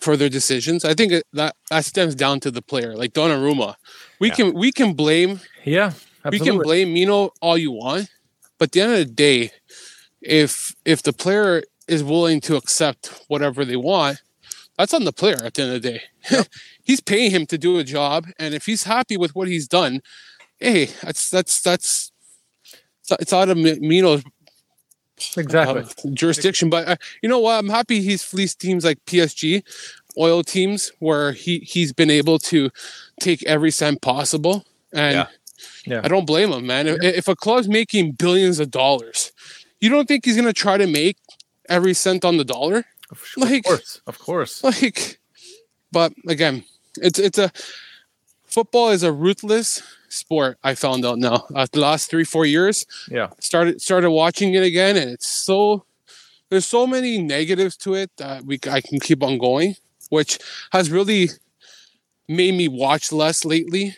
[0.00, 0.84] for their decisions.
[0.84, 3.74] I think that that stems down to the player, like Donnarumma.
[4.20, 4.34] We Yeah.
[4.34, 5.92] can we can blame Yeah,
[6.30, 8.08] we can blame Mino all you want,
[8.58, 9.50] but at the end of the day,
[10.20, 14.20] if if the player is willing to accept whatever they want,
[14.76, 16.02] that's on the player at the end of the day.
[16.82, 20.00] he's paying him to do a job, and if he's happy with what he's done,
[20.58, 22.12] hey, that's that's that's
[23.20, 24.22] it's out of Mi- Mino's
[25.36, 25.82] exactly.
[25.82, 26.70] uh, jurisdiction.
[26.70, 27.58] But uh, you know what?
[27.58, 29.62] I'm happy he's fleeced teams like PSG,
[30.18, 32.70] oil teams, where he he's been able to
[33.20, 34.64] take every cent possible.
[34.92, 35.26] And Yeah.
[35.86, 36.00] Yeah.
[36.04, 36.86] I don't blame him, man.
[36.86, 39.32] If, if a club's making billions of dollars,
[39.80, 41.16] you don't think he's gonna try to make
[41.68, 42.84] every cent on the dollar?
[43.10, 44.62] Of Like- course, of course.
[44.64, 45.18] Like,
[45.92, 46.64] but again,
[46.96, 47.50] it's it's a
[48.46, 50.58] football is a ruthless sport.
[50.64, 51.46] I found out now.
[51.54, 55.84] Uh, the last three four years, Yeah, started started watching it again and it's so
[56.50, 59.76] there's so many negatives to it that we I can keep on going
[60.10, 60.38] which
[60.72, 61.28] has really
[62.28, 63.96] made me watch less lately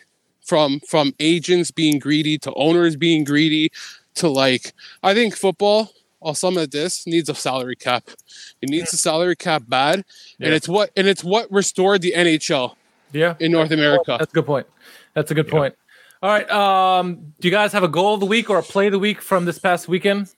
[0.50, 3.70] from from agents being greedy to owners being greedy
[4.16, 8.10] to like I think football I'll sum it this needs a salary cap
[8.60, 10.04] it needs a salary cap bad
[10.38, 10.46] Yeah.
[10.46, 12.74] and it's what and it's what restored the NHL
[13.12, 13.36] yeah.
[13.38, 14.66] in North America That's a good point.
[15.14, 15.76] That's a good point.
[16.20, 16.50] All right.
[16.50, 18.98] Um, do you guys have a goal of the week or a play of the
[18.98, 20.34] week from this past weekend?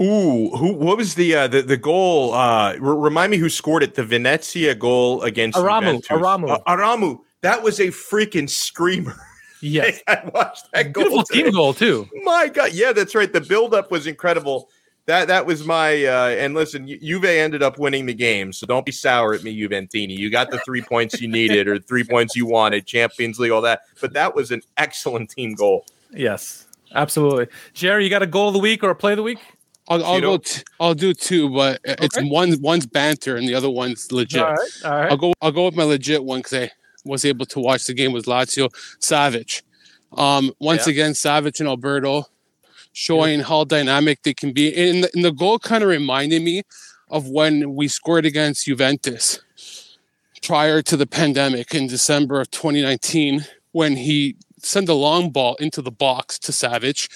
[0.00, 0.72] Ooh, who?
[0.72, 2.32] What was the uh, the the goal?
[2.32, 3.94] Uh, r- remind me who scored it.
[3.94, 6.08] The Venezia goal against Aramu, Juventus.
[6.08, 6.50] Aramu.
[6.50, 7.20] Uh, Aramu.
[7.42, 9.16] That was a freaking screamer.
[9.60, 10.00] Yes.
[10.06, 11.02] I watched that goal.
[11.02, 12.08] Beautiful team goal too.
[12.22, 13.32] My God, yeah, that's right.
[13.32, 14.68] The buildup was incredible.
[15.06, 18.68] That that was my uh, and listen, Ju- Juve ended up winning the game, so
[18.68, 20.16] don't be sour at me, Juventini.
[20.16, 23.62] You got the three points you needed or three points you wanted, Champions League, all
[23.62, 23.80] that.
[24.00, 25.86] But that was an excellent team goal.
[26.12, 27.48] Yes, absolutely.
[27.74, 29.40] Jerry, you got a goal of the week or a play of the week?
[29.88, 30.44] I'll, I'll go Cheeto.
[30.58, 32.28] t- I'll do two but it's Okay.
[32.28, 34.68] one one's banter and the other one's legit All right.
[34.84, 35.10] All right.
[35.10, 35.32] I'll go.
[35.42, 36.70] I'll go with my legit one because I
[37.04, 38.68] was able to watch the game with Lazio.
[39.00, 39.62] Savić,
[40.16, 40.92] um, once Yeah.
[40.92, 42.26] again, Savić and Alberto
[42.92, 44.74] showing how dynamic they can be.
[44.74, 46.62] And the, and the goal kind of reminded me
[47.10, 49.40] of when we scored against Juventus
[50.42, 55.80] prior to the pandemic in December of 2019, when he sent a long ball into
[55.82, 57.08] the box to Savić,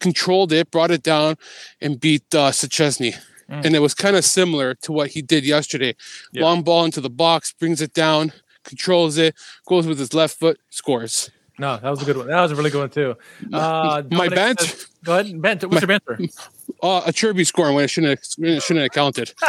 [0.00, 1.36] controlled it, brought it down,
[1.80, 3.14] and beat uh, Szczesny.
[3.50, 3.64] Mm.
[3.64, 5.94] And it was kind of similar to what he did yesterday.
[6.32, 6.42] Yeah.
[6.42, 8.32] Long ball into the box, brings it down,
[8.66, 9.34] controls it,
[9.66, 11.30] goes with his left foot, scores.
[11.58, 12.26] No, that was a good one.
[12.26, 13.16] That was a really good one too.
[13.50, 15.40] Uh, My Dominic bench, says- Go ahead.
[15.40, 15.68] Banter.
[15.68, 16.18] What's your banter?
[16.82, 19.32] uh, a Chirby scoring when it shouldn't have, shouldn't have counted.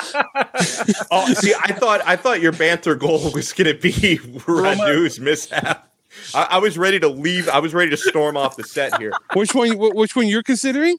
[1.11, 5.89] Oh, see, I thought I thought your banter goal was going to be Radu's mishap.
[6.34, 7.47] I, I was ready to leave.
[7.49, 9.78] I was ready to storm off the set here Which one?
[9.78, 10.97] Which one you're considering?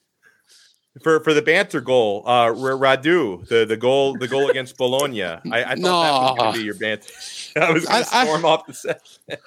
[1.03, 2.23] for for the banter goal.
[2.27, 5.23] Uh, Radu, the the goal the goal against Bologna.
[5.25, 7.09] I, I thought that was going to be your banter.
[7.57, 9.01] I was going to I- I- storm off the set.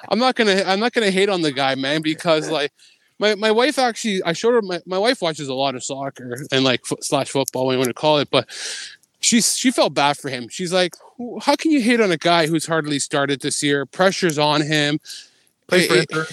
[0.09, 2.71] I'm not gonna I'm not gonna hate on the guy, man, because like
[3.19, 6.37] my, my wife actually I showed her my, my wife watches a lot of soccer
[6.51, 8.49] and like foot slash football when you want to call it, but
[9.19, 10.47] she's she felt bad for him.
[10.49, 10.93] She's like,
[11.41, 13.85] how can you hate on a guy who's hardly started this year?
[13.85, 14.99] Pressure's on him.
[15.67, 16.27] Play for It- Inter.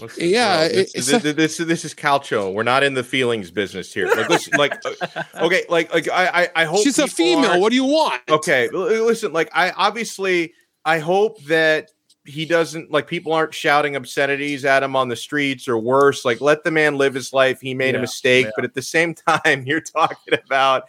[0.00, 2.54] Listen, Yeah, bro, this, it's- this, this, this is calcio.
[2.54, 4.06] We're not in the feelings business here.
[4.06, 7.50] Like, listen, like, uh, okay, like, like I, I, I hope She's a female.
[7.50, 8.22] aren't- What do you want?
[8.30, 10.54] okay listen like i obviously
[10.90, 11.90] i hope that
[12.26, 16.40] he doesn't like people aren't shouting obscenities at him on the streets or worse like
[16.40, 17.60] let the man live his life.
[17.60, 18.52] He made a mistake yeah.
[18.56, 20.88] but at the same time you're talking about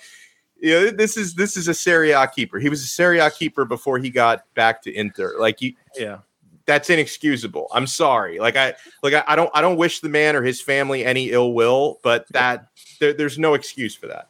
[0.59, 2.59] you know this is this is a Serie A keeper.
[2.59, 5.35] He was a Serie A keeper before he got back to inter.
[5.39, 6.19] Like you Yeah.
[6.65, 7.67] that's inexcusable.
[7.71, 8.39] I'm sorry.
[8.39, 11.31] Like i like i, I don't i don't wish the man or his family any
[11.31, 12.67] ill will but that
[12.99, 14.29] there, there's no excuse for that.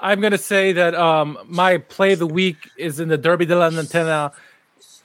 [0.00, 3.70] I'm gonna say that um, my play of the week is in the Derby della
[3.70, 4.32] Lanterna.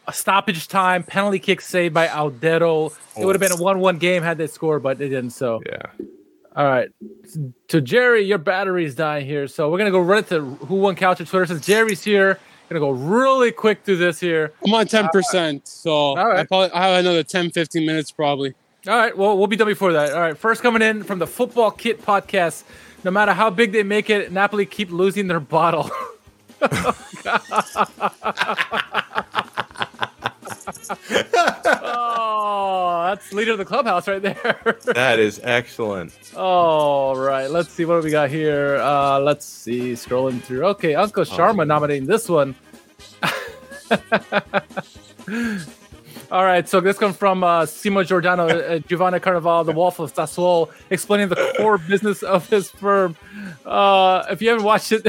[0.08, 2.94] A stoppage time, penalty kick saved by Audero.
[3.18, 5.32] It would have been a one-one game had they scored, but they didn't.
[5.32, 6.06] So, yeah
[6.56, 6.90] all right.
[7.70, 11.20] To Jerry, your battery's dying here, so we're gonna go right to who won couch
[11.20, 11.48] or Twitter.
[11.48, 12.40] Since Jerry's here,
[12.70, 14.54] gonna go really quick through this here.
[14.66, 15.68] I'm on 10%.
[15.68, 16.40] So right.
[16.40, 18.54] I probably I have another 10, 15 minutes probably.
[18.88, 20.14] All right, well, we'll be done before that.
[20.14, 22.64] All right, first coming in from the Football Kit podcast.
[23.04, 25.90] No matter how big they make it, Napoli keep losing their bottle.
[26.62, 26.98] oh,
[33.14, 34.78] that's leader of the clubhouse right there.
[34.86, 38.78] that is excellent All right, let's see what we got here.
[38.78, 40.66] Uh, let's see, scrolling through.
[40.66, 42.56] Okay, Uncle Sharma nominating this one.
[46.32, 50.14] All right, so this comes from uh, Simo Giordano, uh, Giovanni Carnevali, the Wolf of
[50.14, 53.16] Sassuolo, explaining the core business of his firm.
[53.66, 55.06] Uh, if you haven't watched it,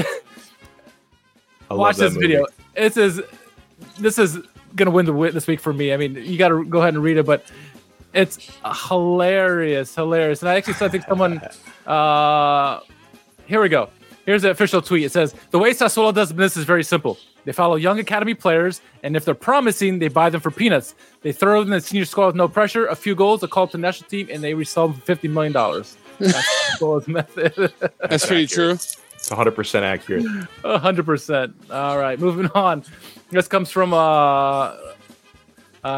[1.70, 2.27] watch this movie.
[2.27, 2.47] video.
[2.75, 3.22] It says
[3.99, 4.39] this is
[4.77, 5.93] gonna win the win this week for me.
[5.93, 7.45] I mean, you got to go ahead and read it, but
[8.12, 8.51] it's
[8.89, 10.41] hilarious, hilarious.
[10.43, 11.41] And I actually saw, I think someone.
[11.87, 12.81] Uh,
[13.47, 13.91] here we go.
[14.25, 15.05] Here's the official tweet.
[15.05, 17.18] It says the way Sassuolo does business is very simple.
[17.45, 20.95] They follow young academy players, and if they're promising, they buy them for peanuts.
[21.20, 23.66] They throw them in the senior squad with no pressure, a few goals, a call
[23.66, 25.99] to the national team, and they resell them for fifty million dollars.
[26.18, 26.39] That's
[26.79, 27.72] Sassuolo's method.
[28.01, 28.79] That's pretty true.
[29.25, 30.27] It's 100% accurate.
[30.62, 31.55] Hundred percent.
[31.70, 32.85] All right, moving on.
[33.31, 34.75] This comes from uh, uh,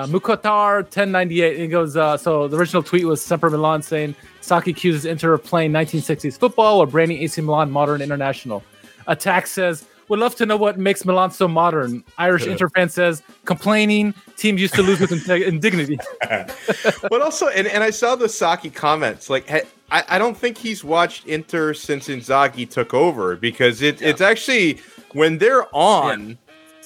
[0.07, 1.59] Mukotar 1098.
[1.59, 5.43] He goes, uh, so the original tweet was Semper Milan saying Sacchi accuses Inter of
[5.43, 8.63] playing 1960s football or branding AC Milan modern international.
[9.09, 12.05] Attack says, would love to know what makes Milan so modern.
[12.19, 15.99] Irish Inter fan says, complaining, teams used to lose with indignity.
[16.21, 19.29] but also, and, and I saw the Sacchi comments.
[19.29, 24.03] Like, he- I, I don't think he's watched Inter since Inzaghi took over because it,
[24.03, 24.81] it's actually
[25.13, 26.39] when they're on,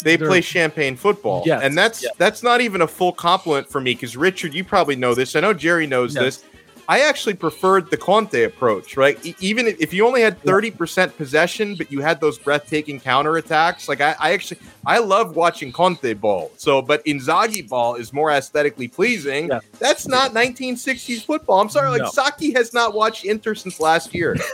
[0.04, 2.12] they They're- play champagne football, Yes, and that's yes.
[2.18, 5.34] that's not even a full compliment for me because Richard, you probably know this.
[5.36, 6.22] I know Jerry knows Yes.
[6.38, 6.44] this.
[6.90, 9.16] I actually preferred the Conte approach, right?
[9.24, 12.98] E- even if, if you only had thirty percent possession, but you had those breathtaking
[12.98, 16.50] counterattacks, like I, I actually I love watching Conte ball.
[16.56, 19.46] So, but Inzaghi ball is more aesthetically pleasing.
[19.50, 19.60] Yeah.
[19.78, 21.60] That's not 1960s football.
[21.60, 22.10] I'm sorry, like No.
[22.10, 24.36] Sacchi has not watched Inter since last year.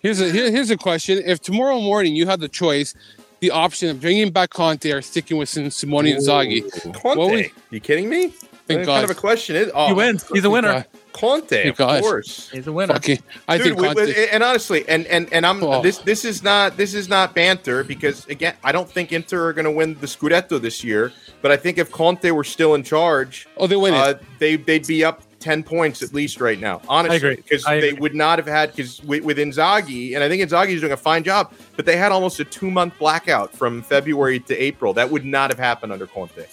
[0.00, 2.94] Here's a here, here's a question: If tomorrow morning you had the choice,
[3.40, 6.62] the option of bringing back Conte or sticking with Sim- Simone Inzaghi,
[6.94, 8.32] Conte, What was- you kidding me?
[8.74, 8.94] Thank God.
[8.94, 9.70] kind of a question is?
[9.74, 10.26] Oh, he wins.
[10.32, 10.84] He's a winner.
[11.12, 12.48] Conte, of course.
[12.50, 12.94] He's a winner.
[12.96, 14.06] Okay, I Dude, think Conte.
[14.06, 15.82] we- and honestly, and and and I'm Oh.
[15.82, 19.52] this this is not this is not banter because again, I don't think Inter are
[19.52, 21.12] going to win the Scudetto this year.
[21.42, 24.22] But I think if Conte were still in charge, oh, they win uh, it.
[24.38, 26.82] they they'd be up ten points at least right now.
[26.88, 30.70] Honestly, because they would not have had because with, with Inzaghi, and I think Inzaghi
[30.70, 34.40] is doing a fine job, but they had almost a two month blackout from February
[34.40, 34.92] to April.
[34.92, 36.44] That would not have happened under Conte.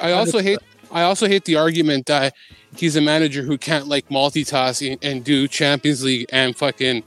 [0.00, 0.58] I also hate.
[0.92, 2.34] I also hate the argument that
[2.76, 7.02] he's a manager who can't like multitask and, do Champions League and fucking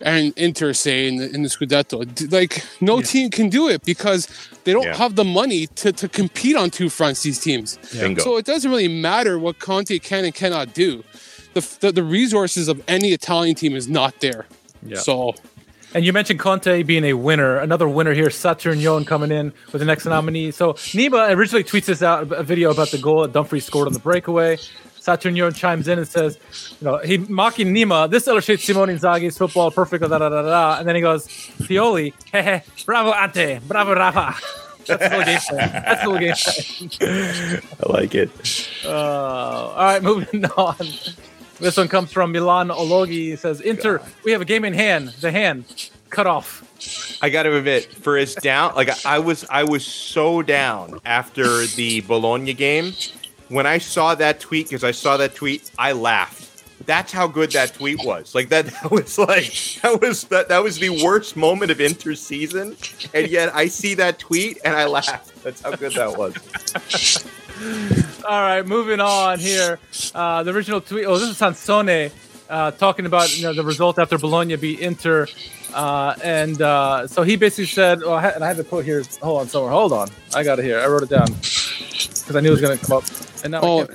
[0.00, 2.32] and Inter say in the, in the Scudetto.
[2.32, 3.04] Like no Yeah.
[3.04, 4.26] team can do it because
[4.64, 4.96] they don't Yeah.
[4.96, 7.22] have the money to, to compete on two fronts.
[7.22, 7.78] These teams.
[7.92, 8.22] Bingo.
[8.22, 11.04] So it doesn't really matter what Conte can and cannot do.
[11.54, 14.46] The, the, the resources of any Italian team is not there.
[14.84, 14.98] Yeah.
[14.98, 15.34] So
[15.94, 17.58] And you mentioned Conte being a winner.
[17.58, 20.50] Another winner here, Saturnion coming in with the next nominee.
[20.50, 23.92] So Nima originally tweets this out a video about the goal that Dumfries scored on
[23.92, 24.56] the breakaway.
[24.98, 26.38] Saturnion chimes in and says,
[26.80, 28.08] you know, he mocking Nima.
[28.10, 30.02] This illustrates Simone Inzaghi's football perfect.
[30.02, 30.78] Da, da, da, da.
[30.78, 34.34] And then he goes, Pioli, hehe, bravo Ante, bravo Rafa.
[34.86, 35.82] That's little game plan.
[35.84, 37.62] That's little game plan.
[37.86, 38.30] I like it.
[38.84, 40.76] Uh, all right, moving on.
[41.62, 43.10] This one comes from Milan Ologi.
[43.10, 45.10] He says, Inter, we have a game in hand.
[45.20, 46.68] The hand cut off.
[47.22, 51.64] I got to admit, for his down, like I was, I was so down after
[51.66, 52.94] the Bologna game.
[53.48, 56.64] When I saw that tweet, because I saw that tweet, I laughed.
[56.84, 58.34] That's how good that tweet was.
[58.34, 59.52] Like that, that was like
[59.82, 62.76] that was that, that was the worst moment of Inter season,
[63.14, 65.32] and yet I see that tweet and I laugh.
[65.44, 67.24] That's how good that was.
[68.24, 69.78] All right, moving on here.
[70.14, 71.04] Uh, the original tweet.
[71.06, 72.10] Oh, this is Sansone
[72.48, 75.26] uh, talking about you know the result after Bologna beat Inter,
[75.74, 78.84] uh, and uh, so he basically said, "Oh, I had, and I have the quote
[78.84, 79.02] here.
[79.22, 79.72] Hold on, somewhere.
[79.72, 80.78] Hold on, I got it here.
[80.80, 83.04] I wrote it down because I knew it was going to come up.
[83.44, 83.86] And now, Oh,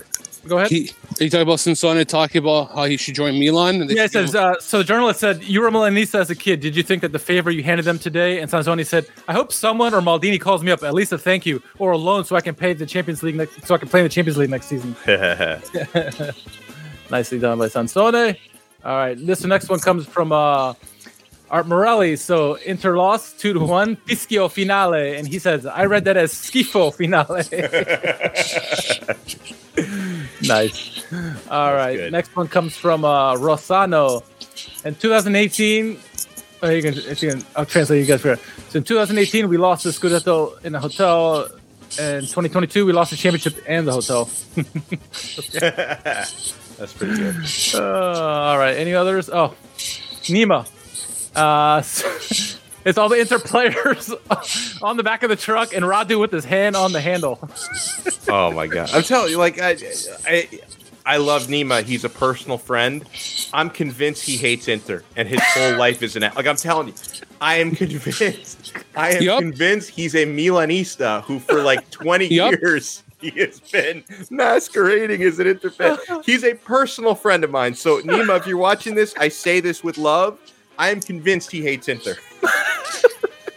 [0.48, 0.70] go ahead.
[0.70, 3.82] he, are you talking about Sansone talking about how he should join Milan?
[3.82, 6.36] And they Yeah, it says, uh, so the journalist said, You were Milanista as a
[6.36, 6.60] kid.
[6.60, 8.40] Did you think that the favor you handed them today?
[8.40, 11.46] And Sansone said, I hope someone or Maldini calls me up, at least a thank
[11.46, 13.90] you or a loan so I can pay the Champions League next, so I can
[13.90, 14.96] play in the Champions League next season.
[17.12, 18.38] Nicely done by Sansone.
[18.86, 20.74] All right, this next one comes from uh,
[21.50, 22.16] Art Morelli.
[22.16, 26.34] So Inter lost two to one, Fischio finale, and he says, "I read that as
[26.34, 27.44] schifo finale."
[30.48, 31.04] nice.
[31.50, 32.12] All right, good.
[32.12, 34.24] next one comes from uh, Rossano.
[34.86, 36.00] In 2018,
[36.64, 38.40] oh, you can, you can, I'll translate you guys for it.
[38.70, 41.48] So in 2018, we lost the Scudetto in a hotel.
[42.00, 44.30] In 2022, we lost the championship and the hotel.
[46.78, 47.36] That's pretty good.
[47.74, 48.78] Uh, all right.
[48.78, 49.30] Any others?
[49.30, 49.56] Oh,
[50.24, 50.68] Nima.
[51.38, 51.78] Uh,
[52.86, 54.14] it's all the Inter players
[54.82, 57.40] on the back of the truck, and Radu with his hand on the handle.
[58.30, 58.90] Oh my god!
[58.92, 59.78] I'm telling you, like I,
[60.28, 60.50] I,
[61.06, 61.82] I love Nima.
[61.82, 63.06] He's a personal friend.
[63.54, 66.46] I'm convinced he hates Inter, and his whole life is an like.
[66.46, 66.94] I'm telling you,
[67.40, 68.74] I am convinced.
[68.98, 69.40] I am Yup.
[69.40, 72.52] convinced he's a Milanista who, for like 20 Yup.
[72.60, 75.98] years, he has been masquerading as an Inter fan.
[76.26, 77.76] He's a personal friend of mine.
[77.76, 80.38] So Nima, if you're watching this, I say this with love.
[80.78, 82.16] I am convinced he hates Inter.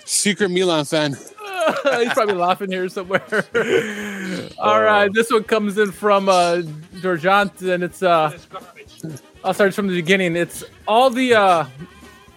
[0.04, 1.12] secret Milan fan.
[1.98, 3.22] He's probably laughing here somewhere.
[4.58, 6.62] All right, this one comes in from uh,
[7.00, 8.36] Georgiant, and it's uh,
[9.44, 10.36] I'll start from the beginning.
[10.36, 11.66] It's all the uh,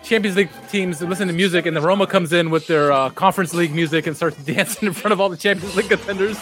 [0.04, 3.54] Champions League teams listen to music, and the Roma comes in with their uh, Conference
[3.54, 6.38] League music and starts dancing in front of all the Champions League contenders.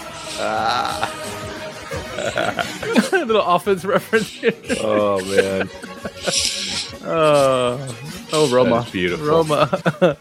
[3.12, 4.28] Little offense reference.
[4.28, 4.54] Here.
[4.82, 5.70] Oh man,
[7.04, 7.78] Uh,
[8.34, 8.86] oh, Roma.
[8.91, 9.25] Beautiful.
[9.25, 9.69] Roma.
[10.01, 10.17] All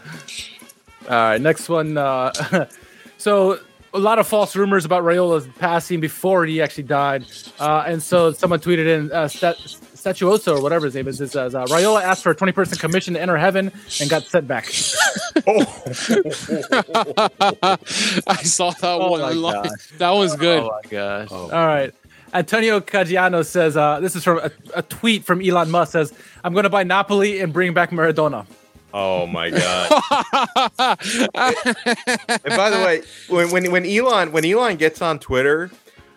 [1.09, 1.97] right, next one.
[1.97, 2.67] Uh,
[3.17, 3.59] so
[3.93, 7.25] a lot of false rumors about Raiola's passing before he actually died,
[7.59, 11.19] uh, and so someone tweeted in uh, Stat- Statuoso or whatever his name is.
[11.19, 14.23] It says uh, Raiola asked for a twenty person commission to enter heaven and got
[14.23, 14.71] sent back.
[15.47, 15.59] Oh.
[18.27, 19.63] I saw that Oh one my online.
[19.63, 19.89] gosh.
[19.97, 20.63] That was good.
[20.63, 21.27] Oh my gosh!
[21.31, 21.49] Oh.
[21.51, 21.93] All right.
[22.33, 26.13] Antonio Caggiano says, uh, this is from a, a tweet from Elon Musk says,
[26.43, 28.45] I'm going to buy Napoli and bring back Maradona.
[28.93, 29.91] oh my god.
[31.35, 35.71] and by the way, when when when Elon when Elon gets on Twitter,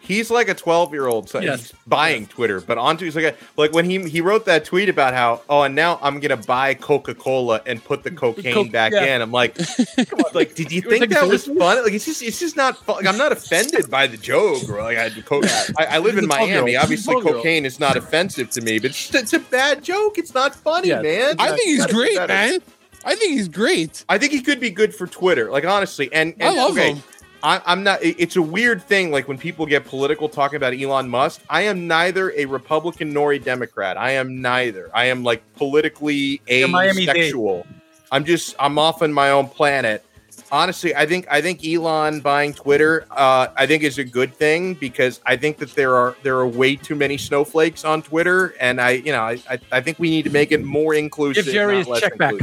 [0.04, 1.60] he's like a 12 year old so Yes.
[1.60, 4.88] he's buying twitter but onto he's like a, like when he he wrote that tweet
[4.88, 8.92] about how oh and now i'm gonna buy coca-cola and put the cocaine Coke- back
[8.92, 9.16] yeah.
[9.16, 9.54] in i'm like
[10.08, 11.58] come on, like did you You were think taking that was seriously?
[11.58, 12.96] fun like it's just it's just not fun.
[12.96, 15.44] Like, i'm not offended by the joke or like i do coke
[15.78, 19.14] I, I live in miami obviously cocaine is not offensive to me but it's, just,
[19.14, 21.02] it's a bad joke it's not funny Yeah.
[21.02, 22.58] man I think he's Gotta be great, man.
[23.06, 24.02] I think he's great.
[24.08, 25.50] I think he could be good for Twitter.
[25.50, 27.02] Like honestly, and, I love okay, him.
[27.44, 27.98] I, I'm not.
[28.02, 29.10] It's a weird thing.
[29.10, 31.42] Like when people get political talking about Elon Musk.
[31.50, 33.98] I am neither a Republican nor a Democrat.
[33.98, 34.90] I am neither.
[34.94, 37.66] I am like politically asexual.
[38.10, 38.56] I'm just.
[38.58, 40.02] I'm off on my own planet.
[40.50, 44.74] Honestly, I think I think Elon buying Twitter, uh, I think is a good thing
[44.74, 48.80] because I think that there are there are way too many snowflakes on Twitter, and
[48.80, 51.44] I you know I I, I think we need to make it more inclusive.
[51.44, 52.34] Give Jerry not his less check back.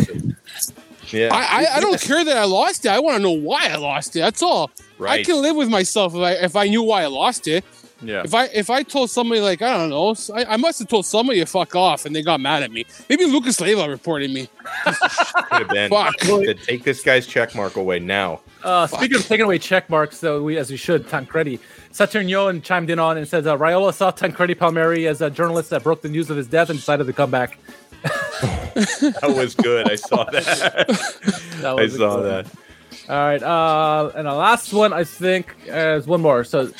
[1.14, 1.32] Inclusive.
[1.32, 2.90] Yeah, I, I, I don't care that I lost it.
[2.90, 4.20] I want to know why I lost it.
[4.20, 4.72] That's all.
[5.00, 7.66] I can live with myself if I if I knew why I lost it.
[8.04, 8.24] Yeah.
[8.24, 11.06] If I if I told somebody like I don't know, I, I must have told
[11.06, 12.86] somebody to fuck off and they got mad at me.
[13.10, 14.50] Maybe Lucas Leiva reported me.
[14.84, 14.96] Could
[15.52, 15.90] have been.
[15.92, 16.18] Fuck.
[16.18, 18.42] To take this guy's check mark away now.
[18.64, 21.60] Uh, speaking of taking away check marks, though, we as we should, Tancredi.
[21.92, 25.84] Saturnio chimed in on and says uh, Raiola saw Tancredi Palmieri as a journalist that
[25.84, 27.58] broke the news of his death and decided to come back.
[29.22, 29.90] That was good.
[29.92, 30.44] I saw that.
[31.62, 32.52] That I was a saw good that.
[33.10, 36.44] All right, uh, and the last one I think is one more.
[36.44, 36.72] So,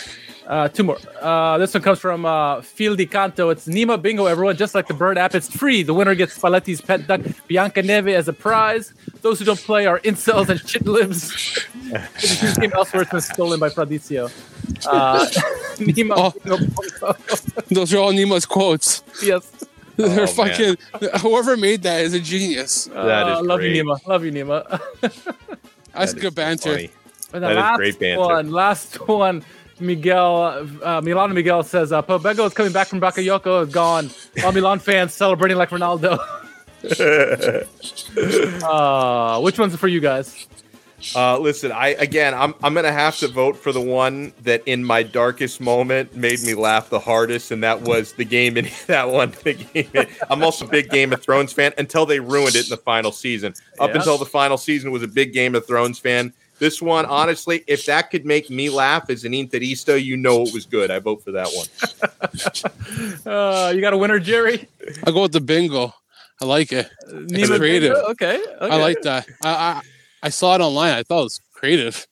[0.48, 0.98] uh, two more.
[1.22, 3.50] Uh, this one comes from uh, Fil di Canto.
[3.50, 4.58] It's Nima Bingo, everyone.
[4.58, 5.84] Just like the bird app, it's free.
[5.84, 8.94] The winner gets Spalletti's pet duck Bianca Neve as a prize.
[9.22, 11.30] Those who don't play are incels and shit libs.
[11.92, 14.32] the team elsewhere has been stolen by Pradizio.
[14.88, 15.26] Uh,
[15.78, 16.32] Nima Oh.
[16.32, 17.64] Bingo.
[17.70, 19.04] Those are all Nima's quotes.
[19.24, 19.61] yes.
[19.98, 20.28] They're man.
[20.28, 20.78] fucking
[21.20, 22.86] whoever made that is a genius.
[22.86, 23.76] That Uh, is love great.
[23.76, 24.08] you, Nima.
[24.08, 24.82] Love you, Nima.
[25.02, 25.24] That's
[25.94, 26.72] That is good banter.
[26.72, 26.90] funny.
[27.34, 28.20] And the That is last great banter.
[28.20, 29.44] one, last one.
[29.80, 34.12] Miguel, uh, Milano Miguel says, uh, Pobega is coming back from Bakayoko, is gone.
[34.44, 36.20] All Milan fans celebrating like Ronaldo.
[38.64, 40.48] uh, which one's for you guys?
[41.16, 44.84] Uh, listen, I again, I'm I'm gonna have to vote for the one that in
[44.84, 49.10] my darkest moment made me laugh the hardest, and that was the game in that
[49.10, 49.34] one.
[49.44, 49.90] The game.
[50.30, 53.12] I'm also a big Game of Thrones fan until they ruined it in the final
[53.12, 53.54] season.
[53.80, 53.98] Up Yeah.
[53.98, 56.34] until the final season, was a big Game of Thrones fan.
[56.60, 60.54] This one, honestly, if that could make me laugh as an Interista, you know it
[60.54, 60.92] was good.
[60.92, 61.68] I vote for that one.
[63.26, 64.68] Uh, you got a winner, Jerry?
[65.06, 65.94] I'll go with the bingo.
[66.42, 66.90] I like it.
[67.10, 67.94] Nima creative.
[67.94, 68.46] Okay, okay.
[68.60, 69.28] I like that.
[69.44, 69.82] I,
[70.22, 70.94] I I saw it online.
[70.94, 72.08] I thought it was creative.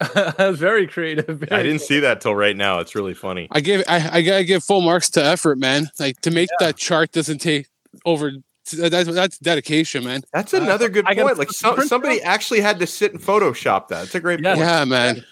[0.38, 1.44] Very creative.
[1.50, 2.80] I didn't see that till right now.
[2.80, 3.48] It's really funny.
[3.50, 5.88] I give I, I gotta give full marks to effort, man.
[5.98, 7.68] Like to make that chart doesn't take
[8.04, 8.32] over.
[8.72, 10.22] That's that's dedication, man.
[10.32, 11.38] That's another good I point.
[11.38, 12.28] Like put the some, print somebody out.
[12.34, 14.04] actually had to sit and Photoshop that.
[14.04, 14.54] It's a great Yeah.
[14.54, 14.66] point.
[14.66, 15.24] Yeah, man.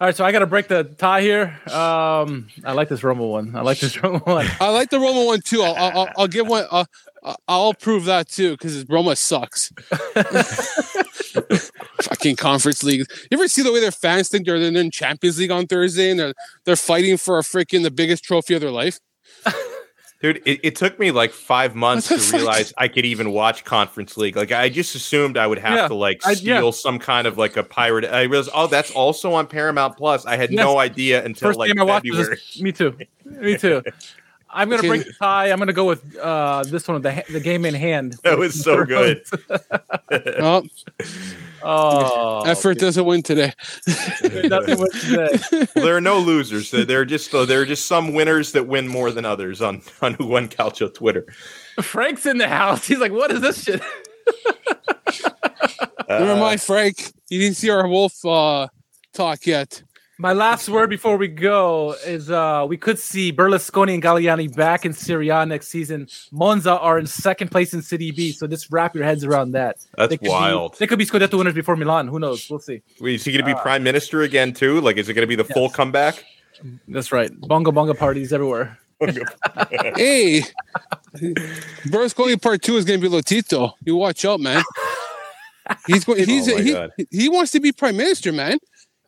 [0.00, 1.58] All right, so I got to break the tie here.
[1.72, 3.56] Um, I like this Roma one.
[3.56, 4.46] I like this Roma one.
[4.60, 5.62] I like the Roma one too.
[5.62, 6.64] I'll I'll, I'll- I'll give one.
[6.70, 6.84] Uh,
[7.46, 9.70] I'll prove that too because Roma sucks.
[12.02, 13.00] Fucking conference league.
[13.30, 16.20] You ever see the way their fans think they're in Champions League on Thursday and
[16.20, 18.98] they're they're fighting for a freaking the biggest trophy of their life?
[20.20, 24.16] Dude, it, it took me like five months to realize I could even watch Conference
[24.16, 24.34] League.
[24.36, 26.70] Like I just assumed I would have Yeah, to like I- steal yeah.
[26.70, 28.04] some kind of like a pirate.
[28.04, 30.26] I realized, oh, that's also on Paramount Plus.
[30.26, 30.58] I had Yes.
[30.58, 32.40] no idea until First like game I watched was February.
[32.60, 32.98] me too.
[33.24, 33.82] Me too.
[34.50, 35.50] I'm gonna bring break the tie.
[35.50, 38.16] I'm gonna go with uh, this one, the the game in hand.
[38.24, 39.22] That was so good.
[40.40, 40.62] Oh,
[41.60, 43.52] Oh, effort doesn't win today.
[43.86, 45.66] Nothing was today.
[45.74, 46.70] there are no losers.
[46.70, 49.82] There there are just there are just some winners that win more than others on
[50.00, 51.26] on Who Won Calcio Twitter.
[51.82, 52.86] Frank's in the house.
[52.86, 53.82] He's like, "What is this shit?"
[56.08, 57.12] Never Uh, mind, Frank.
[57.28, 58.68] You didn't see our wolf uh,
[59.12, 59.82] talk yet.
[60.20, 64.84] My last word before we go is uh, we could see Berlusconi and Galliani back
[64.84, 66.08] in Serie A next season.
[66.32, 69.76] Monza are in second place in Serie B, so just wrap your heads around that.
[69.96, 70.76] That's They could be- wild.
[70.78, 72.08] they could be Scudetto winners before Milan.
[72.08, 72.50] Who knows?
[72.50, 72.82] We'll see.
[73.00, 74.80] Wait, is he going to be Uh, prime minister again too?
[74.80, 76.24] Like, is it going to be the full comeback?
[76.88, 77.30] That's right.
[77.42, 78.76] Bonga bonga parties everywhere.
[79.94, 80.42] Hey,
[81.86, 83.74] Berlusconi Part Two is going to be Lotito.
[83.84, 84.64] You watch out, man.
[85.86, 86.24] He's going.
[86.26, 88.58] He's Oh he, he wants to be prime minister, man.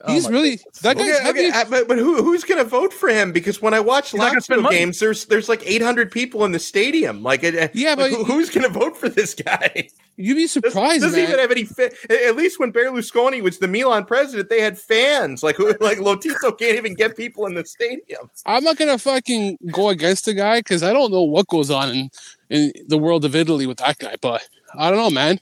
[0.02, 1.50] Oh He's my really that Okay, guy's okay, heavy.
[1.50, 3.32] uh, but, but who, who's going to vote for him?
[3.32, 6.58] Because when I watch not gonna Lazio games, there's there's like 800 people in the
[6.58, 7.22] stadium.
[7.22, 9.88] Like, Yeah, like, but- who- who's going to vote for this guy?
[10.16, 11.28] You'd be surprised, doesn't man.
[11.28, 11.64] even have any.
[11.64, 15.42] Fa- at least when Berlusconi was the Milan president, they had fans.
[15.42, 18.30] Like, who, like Lotito can't even get people in the stadium.
[18.46, 21.90] I'm not gonna fucking go against the guy because I don't know what goes on
[21.90, 22.10] in,
[22.50, 24.16] in the world of Italy with that guy.
[24.20, 24.46] But
[24.78, 25.40] I don't know, man.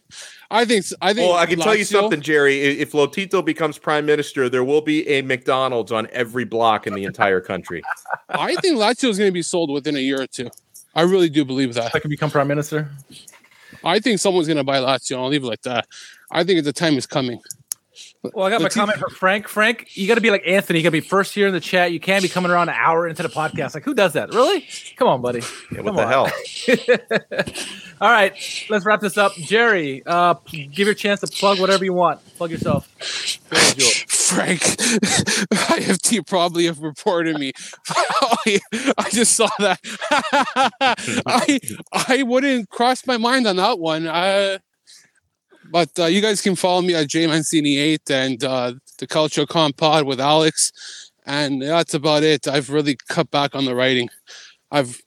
[0.50, 1.28] I think I think.
[1.28, 2.60] Well, I can tell you something, Jerry.
[2.62, 7.04] If Lotito becomes prime minister, there will be a McDonald's on every block in the
[7.04, 7.82] entire country.
[8.30, 10.50] I think Lazio is going to be sold within a year or two.
[10.94, 11.94] I really do believe that.
[11.94, 12.90] I could become prime minister.
[13.84, 15.18] I think someone's going to buy Lazio.
[15.18, 15.86] I'll leave it like that.
[16.30, 17.40] I think the time is coming.
[18.22, 19.46] Well, I got my Let's comment for Frank.
[19.46, 20.80] Frank, you got to be like Anthony.
[20.80, 21.92] You got to be first here in the chat.
[21.92, 23.74] You can't be coming around an hour into the podcast.
[23.74, 24.34] Like, who does that?
[24.34, 24.66] Really?
[24.96, 25.40] Come on, buddy.
[25.70, 26.30] Yeah, what Come the on.
[27.48, 27.54] hell?
[28.00, 28.32] All right,
[28.70, 29.32] let's wrap this up.
[29.34, 32.20] Jerry, uh, give your chance to plug whatever you want.
[32.36, 32.88] Plug yourself.
[33.50, 33.90] Go ahead, Jewel.
[34.08, 37.52] Frank, IFT probably have reported me.
[37.88, 39.78] I just saw that.
[41.26, 41.58] I
[41.92, 44.06] I wouldn't cross my mind on that one.
[44.06, 44.58] Uh,
[45.70, 50.04] but uh, you guys can follow me at jmancini8 and uh, the Calcio Con Pod
[50.06, 52.46] with Alex, and that's about it.
[52.48, 54.08] I've really cut back on the writing.
[54.70, 55.00] I've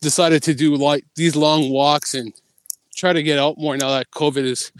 [0.00, 2.32] decided to do like these long walks and
[2.94, 4.72] try to get out more now that COVID is.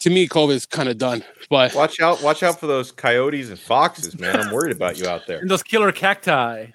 [0.00, 1.24] To me, COVID is kind of done.
[1.50, 2.22] But Watch out!
[2.22, 4.36] Watch out for those coyotes and foxes, man.
[4.38, 5.38] I'm worried about you out there.
[5.40, 6.66] And those killer cacti.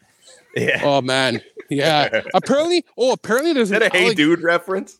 [0.58, 0.82] Yeah.
[0.84, 2.22] Oh man, yeah.
[2.34, 4.98] apparently, oh, apparently there's Is that an a Hey allig- Dude reference?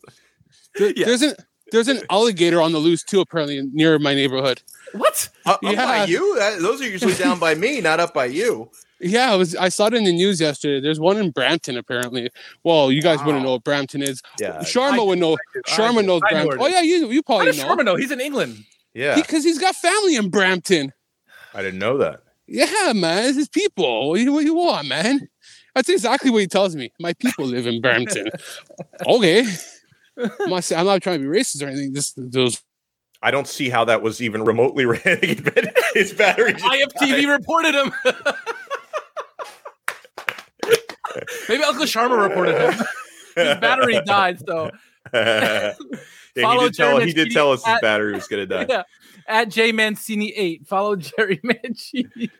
[0.76, 1.04] there- Yeah.
[1.06, 1.34] there's an
[1.72, 3.20] there's an alligator on the loose too.
[3.20, 4.62] Apparently near my neighborhood.
[4.92, 5.28] What?
[5.44, 6.36] Uh, up, up by you?
[6.38, 8.70] That, those are usually down by me, not up by you.
[9.00, 10.80] Yeah, I was I saw it in the news yesterday.
[10.80, 12.30] There's one in Brampton apparently.
[12.62, 14.22] Well, you guys wouldn't know what Brampton is.
[14.40, 14.58] Yeah.
[14.60, 15.36] Sharma I would know.
[15.52, 16.58] do, I Sharma knows I Brampton.
[16.58, 17.96] where Oh yeah, you you probably How probably does know Sharma know?
[17.96, 18.64] He's in England.
[18.94, 19.16] Yeah.
[19.16, 20.92] because he's got family in Brampton.
[21.52, 22.20] I didn't know that.
[22.46, 24.10] Yeah, man, it's his people.
[24.10, 25.28] What do you, what do you want, man?
[25.74, 26.92] That's exactly what he tells me.
[27.00, 28.28] My people live in Brampton.
[29.06, 29.44] okay.
[30.18, 31.94] I'm not, I'm not trying to be racist or anything.
[31.94, 32.62] Just those
[33.22, 35.40] I don't see how that was even remotely ready.
[35.94, 36.52] His battery.
[36.52, 37.92] just IFTV reported him.
[41.48, 42.72] Maybe Uncle Sharma reported him.
[43.36, 44.70] His battery died, so
[45.14, 45.74] yeah,
[46.34, 48.66] he did, tell, he did tell us his battery was going to die.
[48.68, 48.82] yeah.
[49.26, 52.30] At J Mancini eight, follow Jerry Mancini.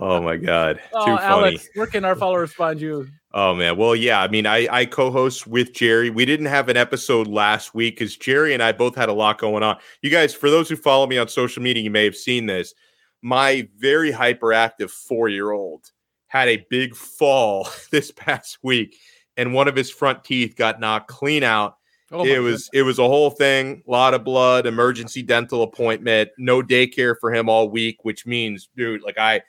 [0.00, 1.24] Oh my god, oh, too Oh, funny.
[1.24, 3.06] Alex, where can our followers find you?
[3.38, 6.08] Oh man, well yeah, I mean I I co-host with Jerry.
[6.08, 9.36] We didn't have an episode last week because Jerry and I both had a lot
[9.36, 9.76] going on.
[10.00, 12.72] You guys, for those who follow me on social media, you may have seen this.
[13.20, 15.90] My very hyperactive four-year-old
[16.28, 18.96] had a big fall this past week,
[19.36, 21.76] and one of his front teeth got knocked clean out.
[22.10, 26.30] Oh it was it was a whole thing, a lot of blood, emergency dental appointment,
[26.38, 29.42] no daycare for him all week, which means, dude, like I.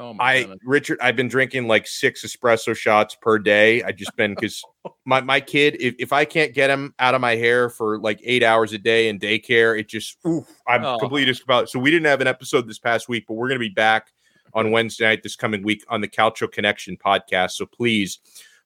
[0.00, 0.58] Oh my I goodness.
[0.64, 3.82] Richard, I've been drinking like six espresso shots per day.
[3.82, 4.64] I just been because
[5.04, 8.20] my my kid, if, if I can't get him out of my hair for like
[8.24, 10.98] eight hours a day in daycare, it just oof, I'm Oh.
[10.98, 11.68] completely about.
[11.68, 14.08] So we didn't have an episode this past week, but we're gonna be back
[14.54, 17.52] on Wednesday night this coming week on the Calcio Connection podcast.
[17.52, 18.18] So please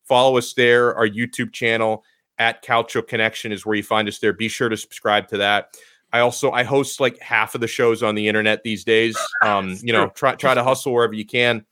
[0.05, 0.95] follow us there.
[0.95, 2.05] Our YouTube channel
[2.39, 4.33] at Calcio Connection is where you find us there.
[4.33, 5.77] Be sure to subscribe to that.
[6.15, 9.19] I also I host like half of the shows on the internet these days.
[9.43, 11.67] Um, you know, try try to hustle wherever you can.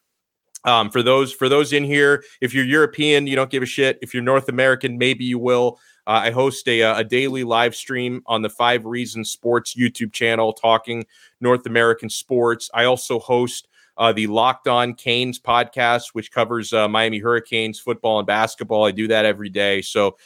[0.65, 3.99] Um, for those for those in here, if you're European, you don't give a shit.
[4.03, 5.79] If you're North American, maybe you will.
[6.07, 10.13] Uh, I host a, uh, a daily live stream on the Five Reasons Sports YouTube
[10.13, 11.07] channel, talking
[11.41, 12.69] North American sports.
[12.75, 18.19] I also host uh, the Locked On Canes podcast, which covers uh, Miami Hurricanes football
[18.19, 18.85] and basketball.
[18.85, 19.81] I do that every day.
[19.81, 20.17] So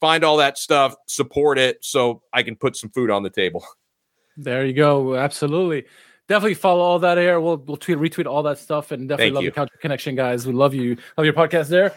[0.00, 3.64] find all that stuff, support it, so I can put some food on the table.
[4.36, 5.14] There you go.
[5.14, 5.84] Absolutely.
[6.26, 7.38] Definitely follow all that here.
[7.38, 9.50] We'll we'll tweet retweet all that stuff and definitely Thank love you.
[9.50, 10.46] the Calcio Connection guys.
[10.46, 10.96] We love you.
[11.16, 11.94] Love your podcast there.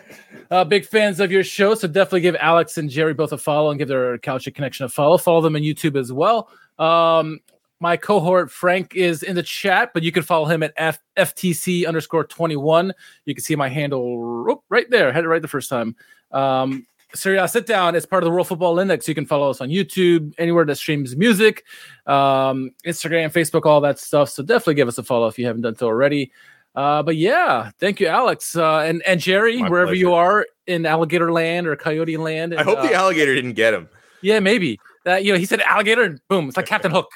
[0.51, 1.73] Uh, big fans of your show.
[1.75, 4.89] So definitely give Alex and Jerry both a follow and give their Calcio Connection a
[4.89, 5.17] follow.
[5.17, 6.49] Follow them on YouTube as well.
[6.77, 7.39] Um,
[7.79, 11.87] my cohort Frank is in the chat, but you can follow him at F- FTC
[11.87, 12.93] underscore 21.
[13.25, 15.13] You can see my handle oh, right there.
[15.13, 15.95] Had it right the first time.
[16.31, 16.85] Um,
[17.15, 19.07] Serie Sit Down is part of the World Football Index.
[19.07, 21.63] You can follow us on YouTube, anywhere that streams music,
[22.05, 24.29] um, Instagram, Facebook, all that stuff.
[24.29, 26.31] So definitely give us a follow if you haven't done so already.
[26.75, 30.85] Uh, but yeah, thank you, Alex, uh, and and Jerry, My wherever you are in
[30.85, 32.53] alligator land or coyote land.
[32.53, 33.89] I hope uh, the alligator didn't get him.
[34.21, 35.23] yeah, maybe that.
[35.23, 37.09] You know, he said alligator, and boom, it's like Captain Hook.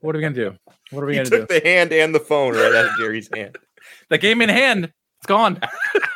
[0.00, 0.54] What are we gonna do?
[0.90, 1.38] What are we He gonna do?
[1.38, 3.56] took the hand and the phone right out of Jerry's hand.
[4.10, 5.58] The game in hand, it's gone.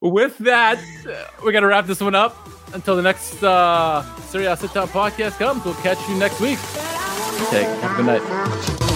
[0.00, 0.78] With that,
[1.08, 2.36] uh, we got to wrap this one up.
[2.74, 6.58] Until the next uh, Serie Sit Down podcast comes, we'll catch you next week.
[7.48, 8.95] Okay, have a good night.